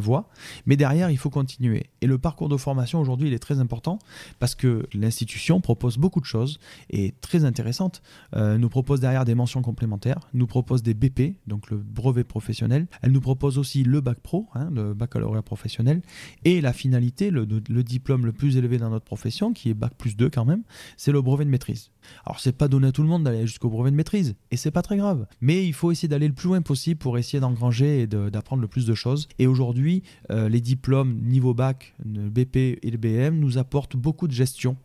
voie, 0.00 0.28
mais 0.66 0.76
derrière, 0.76 1.10
il 1.10 1.18
faut 1.18 1.30
continuer. 1.30 1.86
Et 2.00 2.06
le 2.06 2.18
parcours 2.18 2.48
de 2.48 2.56
formation 2.56 3.00
aujourd'hui, 3.00 3.28
il 3.28 3.34
est 3.34 3.38
très 3.38 3.58
important 3.58 3.98
parce 4.38 4.54
que 4.54 4.86
l'institution 4.92 5.60
propose 5.60 5.98
beaucoup 5.98 6.20
de 6.20 6.26
choses 6.26 6.58
et 6.90 7.14
très 7.20 7.44
intéressantes. 7.44 8.02
Euh, 8.36 8.58
nous 8.58 8.68
propose 8.68 9.00
derrière 9.00 9.24
des 9.24 9.34
mentions 9.34 9.62
complémentaires, 9.62 10.28
nous 10.32 10.46
propose 10.46 10.82
des 10.82 10.94
BP, 10.94 11.36
donc 11.46 11.70
le 11.70 11.76
brevet 11.76 12.24
professionnel. 12.24 12.86
Elle 13.02 13.12
nous 13.12 13.20
propose 13.20 13.58
aussi 13.58 13.82
le 13.82 14.00
bac 14.00 14.18
pro, 14.20 14.48
hein, 14.54 14.70
le 14.72 14.94
baccalauréat 14.94 15.42
professionnel, 15.42 16.02
et 16.44 16.60
la 16.60 16.72
finalité, 16.72 17.30
le, 17.30 17.46
diplôme 17.46 18.26
le 18.26 18.32
plus 18.32 18.56
élevé 18.56 18.78
dans 18.78 18.90
notre 18.90 19.04
profession, 19.04 19.52
qui 19.52 19.70
est 19.70 19.74
bac 19.74 19.94
plus 19.96 20.16
2 20.16 20.30
quand 20.30 20.44
même, 20.44 20.62
c'est 20.96 21.12
le 21.12 21.22
brevet 21.22 21.44
de 21.44 21.50
maîtrise. 21.50 21.90
Alors 22.24 22.40
c'est 22.40 22.56
pas 22.56 22.68
donné 22.68 22.88
à 22.88 22.92
tout 22.92 23.02
le 23.02 23.08
monde 23.08 23.24
d'aller 23.24 23.46
jusqu'au 23.46 23.70
brevet 23.70 23.90
de 23.90 23.96
maîtrise, 23.96 24.34
et 24.50 24.56
c'est 24.56 24.70
pas 24.70 24.82
très 24.82 24.96
grave, 24.96 25.26
mais 25.40 25.66
il 25.66 25.72
faut 25.72 25.90
essayer 25.90 26.08
d'aller 26.08 26.28
le 26.28 26.34
plus 26.34 26.48
loin 26.48 26.62
possible 26.62 26.98
pour 26.98 27.18
essayer 27.18 27.40
d'engranger 27.40 28.03
d'apprendre 28.06 28.62
le 28.62 28.68
plus 28.68 28.86
de 28.86 28.94
choses. 28.94 29.28
Et 29.38 29.46
aujourd'hui, 29.46 30.02
euh, 30.30 30.48
les 30.48 30.60
diplômes 30.60 31.20
niveau 31.22 31.54
bac, 31.54 31.94
BP 32.04 32.56
et 32.56 32.90
le 32.90 32.96
BM 32.96 33.38
nous 33.38 33.58
apportent 33.58 33.96
beaucoup 33.96 34.28
de 34.28 34.32
gestion 34.32 34.76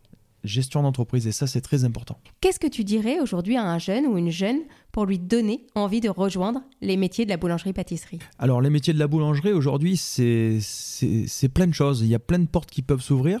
gestion 0.44 0.82
d'entreprise 0.82 1.26
et 1.26 1.32
ça 1.32 1.46
c'est 1.46 1.60
très 1.60 1.84
important. 1.84 2.18
Qu'est-ce 2.40 2.58
que 2.58 2.66
tu 2.66 2.84
dirais 2.84 3.20
aujourd'hui 3.20 3.56
à 3.56 3.64
un 3.64 3.78
jeune 3.78 4.06
ou 4.06 4.16
une 4.16 4.30
jeune 4.30 4.60
pour 4.92 5.06
lui 5.06 5.18
donner 5.18 5.66
envie 5.74 6.00
de 6.00 6.08
rejoindre 6.08 6.62
les 6.80 6.96
métiers 6.96 7.24
de 7.24 7.30
la 7.30 7.36
boulangerie-pâtisserie 7.36 8.18
Alors 8.38 8.60
les 8.60 8.70
métiers 8.70 8.92
de 8.92 8.98
la 8.98 9.06
boulangerie 9.06 9.52
aujourd'hui 9.52 9.96
c'est 9.96 11.48
plein 11.52 11.66
de 11.66 11.74
choses, 11.74 12.02
il 12.02 12.08
y 12.08 12.14
a 12.14 12.18
plein 12.18 12.38
de 12.38 12.46
portes 12.46 12.70
qui 12.70 12.82
peuvent 12.82 13.02
s'ouvrir. 13.02 13.40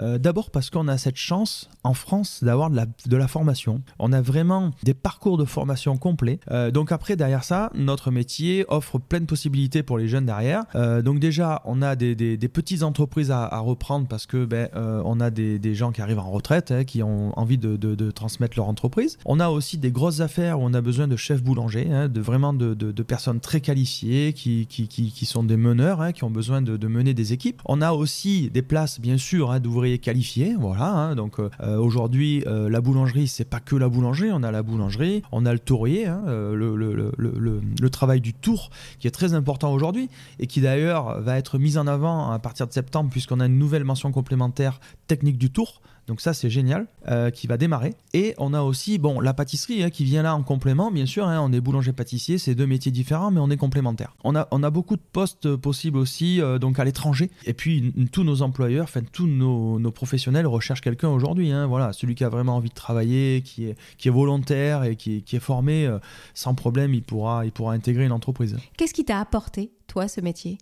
Euh, 0.00 0.18
d'abord 0.18 0.50
parce 0.50 0.70
qu'on 0.70 0.86
a 0.86 0.96
cette 0.96 1.16
chance 1.16 1.68
en 1.82 1.94
France 1.94 2.44
d'avoir 2.44 2.70
de 2.70 2.76
la, 2.76 2.86
de 2.86 3.16
la, 3.16 3.26
formation. 3.26 3.82
On 3.98 4.12
a 4.12 4.20
vraiment 4.20 4.70
des 4.84 4.94
parcours 4.94 5.38
de 5.38 5.44
formation 5.44 5.96
complets. 5.96 6.38
Euh, 6.50 6.70
donc 6.70 6.92
après 6.92 7.16
derrière 7.16 7.42
ça, 7.42 7.70
notre 7.74 8.10
métier 8.10 8.64
offre 8.68 8.98
plein 8.98 9.20
de 9.20 9.24
possibilités 9.26 9.82
pour 9.82 9.98
les 9.98 10.06
jeunes 10.06 10.26
derrière. 10.26 10.64
Euh, 10.76 11.02
donc 11.02 11.18
déjà 11.18 11.62
on 11.64 11.82
a 11.82 11.96
des, 11.96 12.14
des, 12.14 12.48
petites 12.48 12.82
entreprises 12.82 13.30
à, 13.30 13.58
reprendre 13.58 14.06
parce 14.06 14.26
que 14.26 14.44
ben, 14.44 14.68
on 14.74 15.20
a 15.20 15.30
des, 15.30 15.58
des, 15.58 15.74
gens 15.74 15.90
qui 15.90 16.00
arrivent 16.00 16.18
en 16.18 16.30
retraite, 16.30 16.70
hein, 16.70 16.84
qui 16.84 17.02
ont 17.02 17.36
envie 17.38 17.58
de, 17.58 17.76
de, 17.76 17.94
de, 17.94 18.10
transmettre 18.10 18.56
leur 18.56 18.68
entreprise. 18.68 19.18
On 19.24 19.40
a 19.40 19.48
aussi 19.48 19.78
des 19.78 19.90
grosses 19.90 20.20
affaires 20.20 20.60
où 20.60 20.64
on 20.64 20.74
a 20.74 20.80
besoin 20.88 21.06
de 21.06 21.16
chefs 21.16 21.42
boulangers, 21.42 21.86
hein, 21.92 22.08
de 22.08 22.18
vraiment 22.22 22.54
de, 22.54 23.02
personnes 23.02 23.40
très 23.40 23.60
qualifiées 23.60 24.32
qui, 24.32 25.26
sont 25.26 25.44
des 25.44 25.58
meneurs, 25.58 26.00
hein, 26.00 26.12
qui 26.12 26.24
ont 26.24 26.30
besoin 26.30 26.62
de, 26.62 26.88
mener 26.88 27.12
des 27.12 27.34
équipes. 27.34 27.60
On 27.66 27.82
a 27.82 27.92
aussi 27.92 28.48
des 28.48 28.62
places, 28.62 28.98
bien 28.98 29.18
sûr, 29.18 29.50
hein, 29.50 29.60
d'ouvriers 29.60 29.98
qualifiés. 29.98 30.56
Voilà. 30.58 31.14
donc 31.14 31.40
euh, 31.40 31.50
euh, 31.60 31.76
aujourd'hui, 31.76 32.42
euh, 32.46 32.70
la 32.70 32.80
boulangerie, 32.80 33.28
c'est 33.28 33.44
pas 33.44 33.60
que 33.60 33.76
la 33.76 33.90
boulangerie. 33.90 34.30
On 34.32 34.42
a 34.42 34.50
la 34.50 34.62
boulangerie, 34.62 35.22
on 35.30 35.44
a 35.44 35.52
le 35.52 35.58
tourier, 35.58 36.06
le, 36.26 36.74
le, 36.74 37.90
travail 37.90 38.22
du 38.22 38.32
tour 38.32 38.70
qui 38.98 39.08
est 39.08 39.10
très 39.10 39.34
important 39.34 39.72
aujourd'hui 39.72 40.08
et 40.38 40.46
qui 40.46 40.62
d'ailleurs 40.62 41.20
va 41.20 41.36
être 41.36 41.58
mis 41.58 41.76
en 41.76 41.86
avant 41.86 42.30
à 42.30 42.38
partir 42.38 42.66
de 42.66 42.72
septembre 42.72 43.10
puisqu'on 43.10 43.40
a 43.40 43.46
une 43.46 43.58
nouvelle 43.58 43.84
mention 43.84 44.10
complémentaire 44.10 44.80
technique 45.06 45.36
du 45.36 45.50
tour. 45.50 45.82
Donc 46.08 46.22
ça 46.22 46.32
c'est 46.32 46.48
génial, 46.48 46.86
euh, 47.06 47.30
qui 47.30 47.46
va 47.46 47.58
démarrer. 47.58 47.94
Et 48.14 48.34
on 48.38 48.54
a 48.54 48.62
aussi 48.62 48.98
bon 48.98 49.20
la 49.20 49.34
pâtisserie 49.34 49.82
hein, 49.82 49.90
qui 49.90 50.04
vient 50.04 50.22
là 50.22 50.34
en 50.34 50.42
complément, 50.42 50.90
bien 50.90 51.04
sûr. 51.04 51.26
Hein, 51.26 51.38
on 51.42 51.52
est 51.52 51.60
boulanger-pâtissier, 51.60 52.38
c'est 52.38 52.54
deux 52.54 52.66
métiers 52.66 52.90
différents, 52.90 53.30
mais 53.30 53.40
on 53.40 53.50
est 53.50 53.58
complémentaires. 53.58 54.16
On 54.24 54.34
a, 54.34 54.48
on 54.50 54.62
a 54.62 54.70
beaucoup 54.70 54.96
de 54.96 55.02
postes 55.12 55.54
possibles 55.56 55.98
aussi, 55.98 56.40
euh, 56.40 56.58
donc 56.58 56.78
à 56.78 56.84
l'étranger. 56.84 57.30
Et 57.44 57.52
puis 57.52 57.92
tous 58.10 58.24
nos 58.24 58.40
employeurs, 58.40 58.84
enfin 58.84 59.02
tous 59.12 59.26
nos, 59.26 59.78
professionnels 59.90 60.46
recherchent 60.46 60.80
quelqu'un 60.80 61.10
aujourd'hui. 61.10 61.52
Hein, 61.52 61.66
voilà, 61.66 61.92
celui 61.92 62.14
qui 62.14 62.24
a 62.24 62.30
vraiment 62.30 62.56
envie 62.56 62.70
de 62.70 62.74
travailler, 62.74 63.42
qui 63.42 63.66
est, 63.66 63.76
qui 63.98 64.08
est 64.08 64.10
volontaire 64.10 64.84
et 64.84 64.96
qui, 64.96 65.22
qui 65.22 65.36
est 65.36 65.40
formé, 65.40 65.86
euh, 65.86 65.98
sans 66.32 66.54
problème, 66.54 66.94
il 66.94 67.02
pourra, 67.02 67.44
il 67.44 67.52
pourra 67.52 67.74
intégrer 67.74 68.04
une 68.04 68.12
entreprise. 68.12 68.56
Qu'est-ce 68.78 68.94
qui 68.94 69.04
t'a 69.04 69.20
apporté, 69.20 69.72
toi, 69.86 70.08
ce 70.08 70.22
métier? 70.22 70.56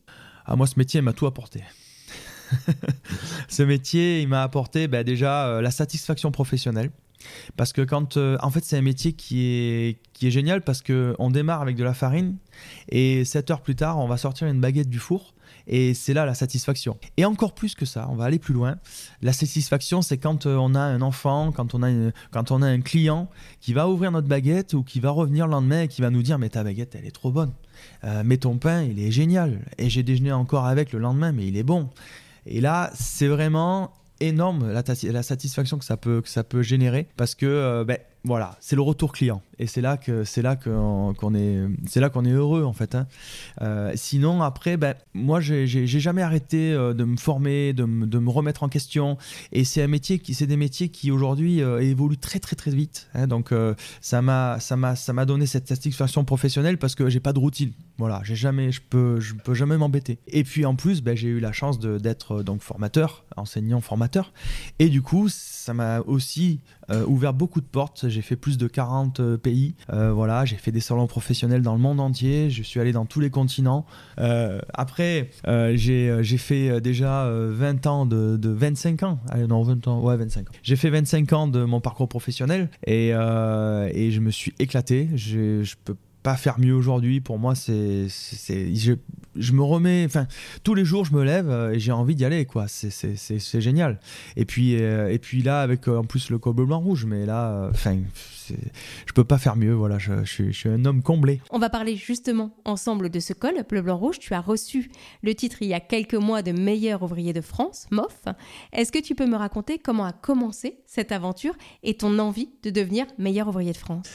Ah, 0.44 0.56
Moi, 0.56 0.66
ce 0.66 0.74
métier 0.76 1.00
m'a 1.02 1.12
tout 1.12 1.26
apporté. 1.26 1.62
ce 3.48 3.62
métier, 3.62 4.22
il 4.22 4.28
m'a 4.28 4.42
apporté 4.42 4.88
bah, 4.88 5.04
déjà 5.04 5.48
euh, 5.48 5.60
la 5.60 5.70
satisfaction 5.70 6.30
professionnelle. 6.30 6.90
Parce 7.56 7.72
que 7.72 7.82
quand, 7.82 8.16
euh, 8.16 8.36
en 8.42 8.50
fait, 8.50 8.64
c'est 8.64 8.76
un 8.76 8.82
métier 8.82 9.12
qui 9.12 9.44
est, 9.46 9.98
qui 10.12 10.28
est 10.28 10.30
génial 10.30 10.62
parce 10.62 10.82
qu'on 10.82 11.30
démarre 11.30 11.62
avec 11.62 11.76
de 11.76 11.84
la 11.84 11.94
farine 11.94 12.36
et 12.88 13.24
7 13.24 13.50
heures 13.50 13.62
plus 13.62 13.74
tard, 13.74 13.98
on 13.98 14.06
va 14.06 14.16
sortir 14.16 14.46
une 14.46 14.60
baguette 14.60 14.88
du 14.88 14.98
four 14.98 15.34
et 15.66 15.94
c'est 15.94 16.14
là 16.14 16.24
la 16.24 16.34
satisfaction. 16.34 16.98
Et 17.16 17.24
encore 17.24 17.54
plus 17.54 17.74
que 17.74 17.84
ça, 17.84 18.06
on 18.10 18.14
va 18.14 18.24
aller 18.24 18.38
plus 18.38 18.54
loin. 18.54 18.76
La 19.22 19.32
satisfaction, 19.32 20.02
c'est 20.02 20.18
quand 20.18 20.46
euh, 20.46 20.56
on 20.56 20.74
a 20.74 20.80
un 20.80 21.02
enfant, 21.02 21.50
quand 21.50 21.74
on 21.74 21.82
a, 21.82 21.88
quand 22.30 22.50
on 22.52 22.62
a 22.62 22.66
un 22.66 22.80
client 22.80 23.28
qui 23.60 23.72
va 23.72 23.88
ouvrir 23.88 24.12
notre 24.12 24.28
baguette 24.28 24.74
ou 24.74 24.84
qui 24.84 25.00
va 25.00 25.10
revenir 25.10 25.46
le 25.46 25.52
lendemain 25.52 25.82
et 25.82 25.88
qui 25.88 26.02
va 26.02 26.10
nous 26.10 26.22
dire 26.22 26.38
Mais 26.38 26.50
ta 26.50 26.62
baguette, 26.62 26.94
elle 26.94 27.06
est 27.06 27.14
trop 27.14 27.32
bonne. 27.32 27.52
mais 28.24 28.36
ton 28.36 28.58
pain, 28.58 28.82
il 28.82 29.00
est 29.00 29.10
génial. 29.10 29.60
Et 29.78 29.90
j'ai 29.90 30.02
déjeuné 30.02 30.32
encore 30.32 30.66
avec 30.66 30.92
le 30.92 31.00
lendemain, 31.00 31.32
mais 31.32 31.46
il 31.46 31.56
est 31.56 31.64
bon. 31.64 31.90
Et 32.46 32.60
là, 32.60 32.90
c'est 32.94 33.28
vraiment 33.28 33.92
énorme 34.20 34.72
la, 34.72 35.22
satisfaction 35.22 35.78
que 35.78 35.84
ça 35.84 35.96
peut, 35.96 36.22
que 36.22 36.28
ça 36.28 36.44
peut 36.44 36.62
générer 36.62 37.06
parce 37.16 37.34
que 37.34 37.46
euh, 37.46 37.84
ben, 37.84 37.98
voilà, 38.24 38.56
c'est 38.60 38.76
le 38.76 38.82
retour 38.82 39.12
client 39.12 39.42
et 39.58 39.66
c'est 39.66 39.80
là 39.80 39.96
que 39.96 40.24
c'est 40.24 40.42
là 40.42 40.56
qu'on 40.56 41.34
est 41.34 41.66
c'est 41.86 42.00
là 42.00 42.10
qu'on 42.10 42.24
est 42.24 42.32
heureux 42.32 42.64
en 42.64 42.72
fait. 42.72 42.94
Hein. 42.94 43.06
Euh, 43.62 43.92
sinon 43.94 44.42
après, 44.42 44.76
ben 44.76 44.94
moi 45.14 45.40
j'ai 45.40 45.86
jamais 45.86 46.22
arrêté 46.22 46.72
euh, 46.72 46.92
de 46.92 47.04
me 47.04 47.16
former, 47.16 47.72
de, 47.72 47.84
de, 47.84 48.18
me 48.18 48.30
remettre 48.30 48.62
en 48.62 48.68
question 48.68 49.16
et 49.52 49.64
c'est 49.64 49.82
un 49.82 49.88
métier 49.88 50.18
qui 50.18 50.34
c'est 50.34 50.46
des 50.46 50.56
métiers 50.56 50.88
qui 50.88 51.10
aujourd'hui 51.10 51.62
euh, 51.62 51.80
évoluent 51.80 52.18
très 52.18 52.38
très 52.38 52.56
très 52.56 52.70
vite. 52.70 53.08
Hein. 53.14 53.26
donc 53.26 53.52
ça 54.00 54.22
m'a 54.22 54.58
ça 54.60 54.76
m'a 54.76 54.96
ça 54.96 55.12
m'a 55.12 55.24
donné 55.24 55.46
cette 55.46 55.68
satisfaction 55.68 56.24
professionnelle 56.24 56.78
parce 56.78 56.94
que 56.94 57.08
j'ai 57.08 57.20
pas 57.20 57.32
de 57.32 57.38
routine. 57.38 57.72
Voilà, 57.98 58.20
j'ai 58.24 58.36
jamais 58.36 58.72
je 58.72 58.82
peux 58.88 59.20
je 59.20 59.34
peux 59.34 59.54
jamais 59.54 59.78
m'embêter. 59.78 60.18
Et 60.26 60.44
puis 60.44 60.66
en 60.66 60.74
plus, 60.76 61.02
ben, 61.02 61.16
j'ai 61.16 61.28
eu 61.28 61.40
la 61.40 61.52
chance 61.52 61.78
d'être 61.78 62.42
donc 62.42 62.60
formateur, 62.60 63.24
enseignant 63.36 63.80
formateur 63.80 64.32
et 64.78 64.88
du 64.88 65.02
coup 65.02 65.28
ça 65.28 65.72
m'a 65.74 66.00
aussi 66.00 66.60
ouvert 67.06 67.34
beaucoup 67.34 67.60
de 67.60 67.66
portes 67.66 68.08
j'ai 68.08 68.22
fait 68.22 68.36
plus 68.36 68.58
de 68.58 68.68
40 68.68 69.20
euh, 69.92 70.12
voilà, 70.12 70.44
j'ai 70.44 70.56
fait 70.56 70.72
des 70.72 70.80
salons 70.80 71.06
professionnels 71.06 71.62
dans 71.62 71.74
le 71.74 71.80
monde 71.80 72.00
entier. 72.00 72.50
Je 72.50 72.62
suis 72.62 72.80
allé 72.80 72.92
dans 72.92 73.06
tous 73.06 73.20
les 73.20 73.30
continents. 73.30 73.86
après, 74.74 75.30
j'ai 75.74 76.38
fait 76.38 76.80
déjà 76.80 77.28
20 77.30 77.86
ans 77.86 78.06
de, 78.06 78.38
25 78.42 79.02
ans. 79.02 79.18
Allez, 79.28 79.46
non, 79.46 79.62
20 79.62 79.88
ans. 79.88 80.00
Ouais, 80.00 80.16
25 80.16 80.48
ans. 80.48 80.52
J'ai 80.62 80.76
fait 80.76 80.90
25 80.90 81.32
ans 81.32 81.48
de 81.48 81.64
mon 81.64 81.80
parcours 81.80 82.08
professionnel 82.08 82.68
et, 82.86 83.08
et 83.08 84.10
je 84.10 84.20
me 84.20 84.30
suis 84.30 84.54
éclaté. 84.58 85.08
Je, 85.14 85.62
je 85.62 85.74
peux 85.84 85.96
pas 86.26 86.36
faire 86.36 86.58
mieux 86.58 86.74
aujourd'hui. 86.74 87.20
Pour 87.20 87.38
moi, 87.38 87.54
c'est, 87.54 88.08
je, 89.38 89.52
me 89.52 89.62
remets, 89.62 90.04
enfin, 90.04 90.26
tous 90.62 90.74
les 90.74 90.84
jours, 90.84 91.04
je 91.04 91.14
me 91.14 91.24
lève 91.24 91.48
euh, 91.50 91.72
et 91.72 91.78
j'ai 91.78 91.92
envie 91.92 92.14
d'y 92.14 92.24
aller, 92.24 92.44
quoi. 92.44 92.66
C'est 92.68 93.60
génial. 93.60 93.98
Et 94.36 94.44
puis, 94.44 94.76
euh, 94.80 95.12
et 95.12 95.18
puis 95.18 95.42
là, 95.42 95.62
avec 95.62 95.88
euh, 95.88 95.98
en 95.98 96.04
plus 96.04 96.30
le 96.30 96.38
col 96.38 96.54
blanc 96.54 96.80
rouge, 96.80 97.04
mais 97.06 97.26
là, 97.26 97.68
enfin, 97.70 97.98
je 98.48 99.12
peux 99.14 99.24
pas 99.24 99.38
faire 99.38 99.56
mieux. 99.56 99.72
Voilà, 99.72 99.98
je, 99.98 100.24
je, 100.24 100.50
suis 100.50 100.68
un 100.68 100.84
homme 100.84 101.02
comblé. 101.02 101.40
On 101.50 101.58
va 101.58 101.70
parler 101.70 101.96
justement 101.96 102.56
ensemble 102.64 103.10
de 103.10 103.20
ce 103.20 103.32
col 103.32 103.54
bleu 103.68 103.82
blanc 103.82 103.96
rouge. 103.96 104.18
Tu 104.18 104.34
as 104.34 104.40
reçu 104.40 104.90
le 105.22 105.34
titre 105.34 105.58
il 105.60 105.68
y 105.68 105.74
a 105.74 105.80
quelques 105.80 106.14
mois 106.14 106.42
de 106.42 106.52
meilleur 106.52 107.02
ouvrier 107.02 107.32
de 107.32 107.40
France, 107.40 107.86
MOF. 107.90 108.24
Est-ce 108.72 108.92
que 108.92 108.98
tu 108.98 109.14
peux 109.14 109.26
me 109.26 109.36
raconter 109.36 109.78
comment 109.78 110.04
a 110.04 110.12
commencé 110.12 110.78
cette 110.86 111.12
aventure 111.12 111.54
et 111.82 111.96
ton 111.96 112.18
envie 112.18 112.50
de 112.62 112.70
devenir 112.70 113.06
meilleur 113.18 113.48
ouvrier 113.48 113.72
de 113.72 113.76
France? 113.76 114.08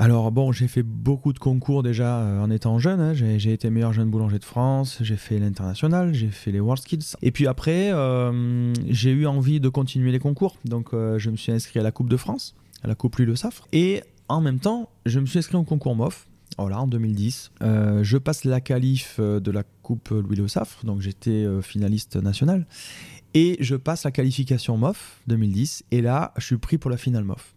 Alors 0.00 0.30
bon, 0.30 0.52
j'ai 0.52 0.68
fait 0.68 0.84
beaucoup 0.84 1.32
de 1.32 1.40
concours 1.40 1.82
déjà 1.82 2.20
euh, 2.20 2.40
en 2.40 2.50
étant 2.50 2.78
jeune. 2.78 3.00
Hein. 3.00 3.14
J'ai 3.14 3.52
été 3.52 3.68
meilleur 3.68 3.92
jeune 3.92 4.08
boulanger 4.08 4.38
de 4.38 4.44
France, 4.44 4.98
j'ai 5.00 5.16
fait 5.16 5.40
l'international, 5.40 6.14
j'ai 6.14 6.28
fait 6.28 6.52
les 6.52 6.60
World 6.60 6.84
Kids. 6.84 7.16
Et 7.20 7.32
puis 7.32 7.48
après, 7.48 7.92
euh, 7.92 8.72
j'ai 8.88 9.10
eu 9.10 9.26
envie 9.26 9.58
de 9.58 9.68
continuer 9.68 10.12
les 10.12 10.20
concours. 10.20 10.56
Donc 10.64 10.94
euh, 10.94 11.18
je 11.18 11.30
me 11.30 11.36
suis 11.36 11.50
inscrit 11.50 11.80
à 11.80 11.82
la 11.82 11.90
Coupe 11.90 12.08
de 12.08 12.16
France, 12.16 12.54
à 12.84 12.86
la 12.86 12.94
Coupe 12.94 13.16
Louis 13.16 13.26
Le 13.26 13.34
Safre. 13.34 13.66
Et 13.72 14.02
en 14.28 14.40
même 14.40 14.60
temps, 14.60 14.88
je 15.04 15.18
me 15.18 15.26
suis 15.26 15.40
inscrit 15.40 15.56
au 15.56 15.64
concours 15.64 15.96
MOF. 15.96 16.28
Voilà, 16.58 16.80
en 16.80 16.86
2010. 16.88 17.52
je 17.60 18.16
passe 18.16 18.44
la 18.44 18.60
qualif 18.60 19.20
de 19.20 19.50
la 19.50 19.62
Coupe 19.82 20.08
Louis 20.08 20.36
Le 20.36 20.48
Safre, 20.48 20.84
donc 20.84 21.00
j'étais 21.00 21.46
finaliste 21.62 22.16
national. 22.16 22.66
Et 23.34 23.56
je 23.60 23.76
passe 23.76 24.02
la 24.02 24.10
qualification 24.10 24.76
MOF 24.76 25.20
2010. 25.28 25.84
Et 25.92 26.00
là, 26.00 26.32
je 26.36 26.46
suis 26.46 26.56
pris 26.56 26.76
pour 26.78 26.90
la 26.90 26.96
finale 26.96 27.22
MOF. 27.22 27.54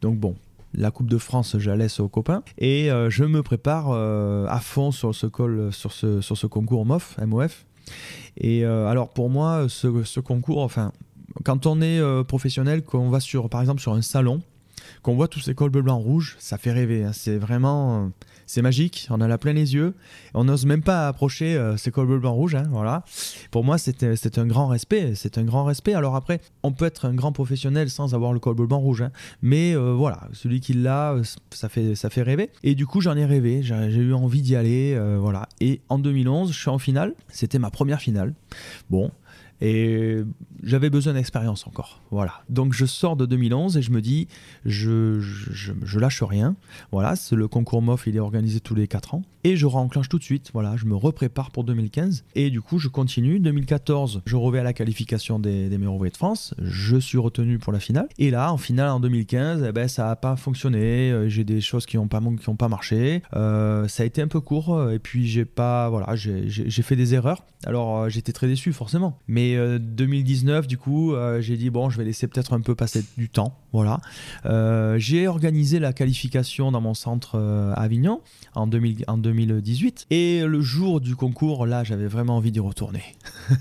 Donc 0.00 0.18
bon, 0.18 0.34
la 0.78 0.90
Coupe 0.90 1.10
de 1.10 1.18
France, 1.18 1.56
je 1.58 1.70
la 1.70 1.76
laisse 1.76 2.00
aux 2.00 2.08
copains. 2.08 2.42
Et 2.56 2.90
euh, 2.90 3.10
je 3.10 3.24
me 3.24 3.42
prépare 3.42 3.88
euh, 3.90 4.46
à 4.48 4.60
fond 4.60 4.90
sur 4.90 5.14
ce, 5.14 5.26
sur 5.70 5.92
ce 6.36 6.46
concours 6.46 6.86
MOF, 6.86 7.18
MOF. 7.18 7.66
Et 8.36 8.64
euh, 8.64 8.86
alors 8.86 9.08
pour 9.08 9.28
moi, 9.28 9.66
ce, 9.68 10.20
concours, 10.20 10.62
enfin, 10.62 10.92
quand 11.44 11.66
on 11.66 11.80
est 11.80 12.00
professionnel, 12.24 12.82
qu'on 12.82 13.10
va 13.10 13.20
sur, 13.20 13.48
par 13.48 13.60
exemple 13.60 13.80
sur 13.80 13.94
un 13.94 14.02
salon, 14.02 14.40
qu'on 15.02 15.14
voit 15.14 15.28
tous 15.28 15.40
ces 15.40 15.54
cols 15.54 15.70
bleu, 15.70 15.82
blanc, 15.82 15.98
rouge, 15.98 16.36
ça 16.38 16.58
fait 16.58 16.72
rêver. 16.72 17.04
Hein. 17.04 17.12
C'est 17.12 17.36
vraiment 17.36 18.10
c'est 18.48 18.62
magique, 18.62 19.06
on 19.10 19.20
a 19.20 19.28
la 19.28 19.36
plein 19.36 19.52
les 19.52 19.74
yeux, 19.74 19.94
on 20.32 20.44
n'ose 20.44 20.64
même 20.64 20.82
pas 20.82 21.06
approcher 21.06 21.54
euh, 21.54 21.76
ces 21.76 21.90
cols 21.90 22.06
bleu, 22.06 22.18
blanc, 22.18 22.32
rouge, 22.32 22.54
hein, 22.54 22.66
voilà. 22.70 23.04
Pour 23.50 23.62
moi, 23.62 23.76
c'est 23.76 24.38
un 24.38 24.46
grand 24.46 24.68
respect, 24.68 25.14
c'est 25.14 25.36
un 25.36 25.44
grand 25.44 25.64
respect. 25.64 25.92
Alors 25.92 26.16
après, 26.16 26.40
on 26.62 26.72
peut 26.72 26.86
être 26.86 27.04
un 27.04 27.14
grand 27.14 27.30
professionnel 27.30 27.90
sans 27.90 28.14
avoir 28.14 28.32
le 28.32 28.40
col 28.40 28.54
bleu, 28.54 28.66
blanc, 28.66 28.78
rouge, 28.78 29.02
hein. 29.02 29.12
mais 29.42 29.76
euh, 29.76 29.92
voilà, 29.92 30.28
celui 30.32 30.60
qui 30.60 30.72
l'a, 30.72 31.12
euh, 31.12 31.22
ça 31.50 31.68
fait, 31.68 31.94
ça 31.94 32.08
fait 32.08 32.22
rêver. 32.22 32.50
Et 32.64 32.74
du 32.74 32.86
coup, 32.86 33.02
j'en 33.02 33.16
ai 33.16 33.26
rêvé, 33.26 33.62
j'ai 33.62 33.74
eu 33.74 34.14
envie 34.14 34.40
d'y 34.40 34.56
aller, 34.56 34.98
voilà. 35.20 35.48
Et 35.60 35.82
en 35.90 35.98
2011, 35.98 36.50
je 36.50 36.58
suis 36.58 36.70
en 36.70 36.78
finale, 36.78 37.14
c'était 37.28 37.58
ma 37.58 37.70
première 37.70 38.00
finale. 38.00 38.32
Bon, 38.88 39.10
et 39.60 40.18
j'avais 40.62 40.90
besoin 40.90 41.14
d'expérience 41.14 41.66
encore. 41.66 42.00
Voilà. 42.10 42.42
Donc 42.48 42.72
je 42.72 42.86
sors 42.86 43.16
de 43.16 43.26
2011 43.26 43.76
et 43.76 43.82
je 43.82 43.90
me 43.90 44.00
dis, 44.00 44.28
je, 44.64 45.20
je, 45.20 45.98
lâche 45.98 46.22
rien. 46.22 46.56
Voilà, 46.92 47.14
le 47.32 47.48
concours 47.48 47.82
MOF, 47.82 48.06
il 48.06 48.16
est 48.16 48.20
organisé 48.20 48.60
tous 48.60 48.74
les 48.74 48.88
4 48.88 49.14
ans. 49.14 49.22
Et 49.44 49.56
je 49.56 49.66
renclenche 49.66 50.08
tout 50.08 50.18
de 50.18 50.24
suite. 50.24 50.50
Voilà, 50.52 50.76
je 50.76 50.84
me 50.84 50.96
reprépare 50.96 51.50
pour 51.50 51.64
2015. 51.64 52.24
Et 52.34 52.50
du 52.50 52.60
coup, 52.60 52.78
je 52.78 52.88
continue. 52.88 53.38
2014, 53.38 54.22
je 54.26 54.36
reviens 54.36 54.60
à 54.60 54.64
la 54.64 54.72
qualification 54.72 55.38
des, 55.38 55.68
des 55.68 55.78
meilleurs 55.78 55.94
ouvriers 55.94 56.10
de 56.10 56.16
France. 56.16 56.54
Je 56.60 56.96
suis 56.96 57.18
retenu 57.18 57.58
pour 57.58 57.72
la 57.72 57.80
finale. 57.80 58.08
Et 58.18 58.30
là, 58.30 58.52
en 58.52 58.58
finale, 58.58 58.90
en 58.90 59.00
2015, 59.00 59.64
eh 59.68 59.72
ben, 59.72 59.88
ça 59.88 60.06
n'a 60.06 60.16
pas 60.16 60.36
fonctionné. 60.36 61.10
Euh, 61.10 61.28
j'ai 61.28 61.44
des 61.44 61.60
choses 61.60 61.86
qui 61.86 61.96
n'ont 61.96 62.08
pas, 62.08 62.20
pas 62.58 62.68
marché. 62.68 63.22
Euh, 63.34 63.86
ça 63.88 64.02
a 64.02 64.06
été 64.06 64.20
un 64.22 64.28
peu 64.28 64.40
court. 64.40 64.90
Et 64.90 64.98
puis, 64.98 65.26
j'ai 65.26 65.44
voilà, 65.56 66.14
j'ai 66.14 66.82
fait 66.82 66.96
des 66.96 67.14
erreurs. 67.14 67.44
Alors, 67.66 68.02
euh, 68.02 68.08
j'étais 68.08 68.32
très 68.32 68.46
déçu, 68.46 68.72
forcément. 68.72 69.18
Mais 69.26 69.47
2019, 69.56 70.64
euh, 70.64 70.66
du 70.66 70.78
coup, 70.78 71.14
euh, 71.14 71.40
j'ai 71.40 71.56
dit 71.56 71.70
bon, 71.70 71.90
je 71.90 71.98
vais 71.98 72.04
laisser 72.04 72.26
peut-être 72.26 72.52
un 72.52 72.60
peu 72.60 72.74
passer 72.74 73.04
du 73.16 73.28
temps. 73.28 73.58
Voilà. 73.72 74.00
Euh, 74.46 74.98
j'ai 74.98 75.28
organisé 75.28 75.78
la 75.78 75.92
qualification 75.92 76.72
dans 76.72 76.80
mon 76.80 76.94
centre 76.94 77.38
Avignon 77.76 78.20
en, 78.54 78.66
2018. 78.66 80.06
Et 80.10 80.42
le 80.44 80.60
jour 80.60 81.00
du 81.00 81.16
concours, 81.16 81.66
là, 81.66 81.84
j'avais 81.84 82.06
vraiment 82.06 82.36
envie 82.36 82.52
d'y 82.52 82.60
retourner. 82.60 83.02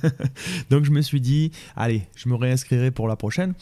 Donc 0.69 0.85
je 0.85 0.91
me 0.91 1.01
suis 1.01 1.21
dit, 1.21 1.51
allez, 1.75 2.03
je 2.15 2.29
me 2.29 2.35
réinscrirai 2.35 2.91
pour 2.91 3.07
la 3.07 3.15
prochaine. 3.15 3.53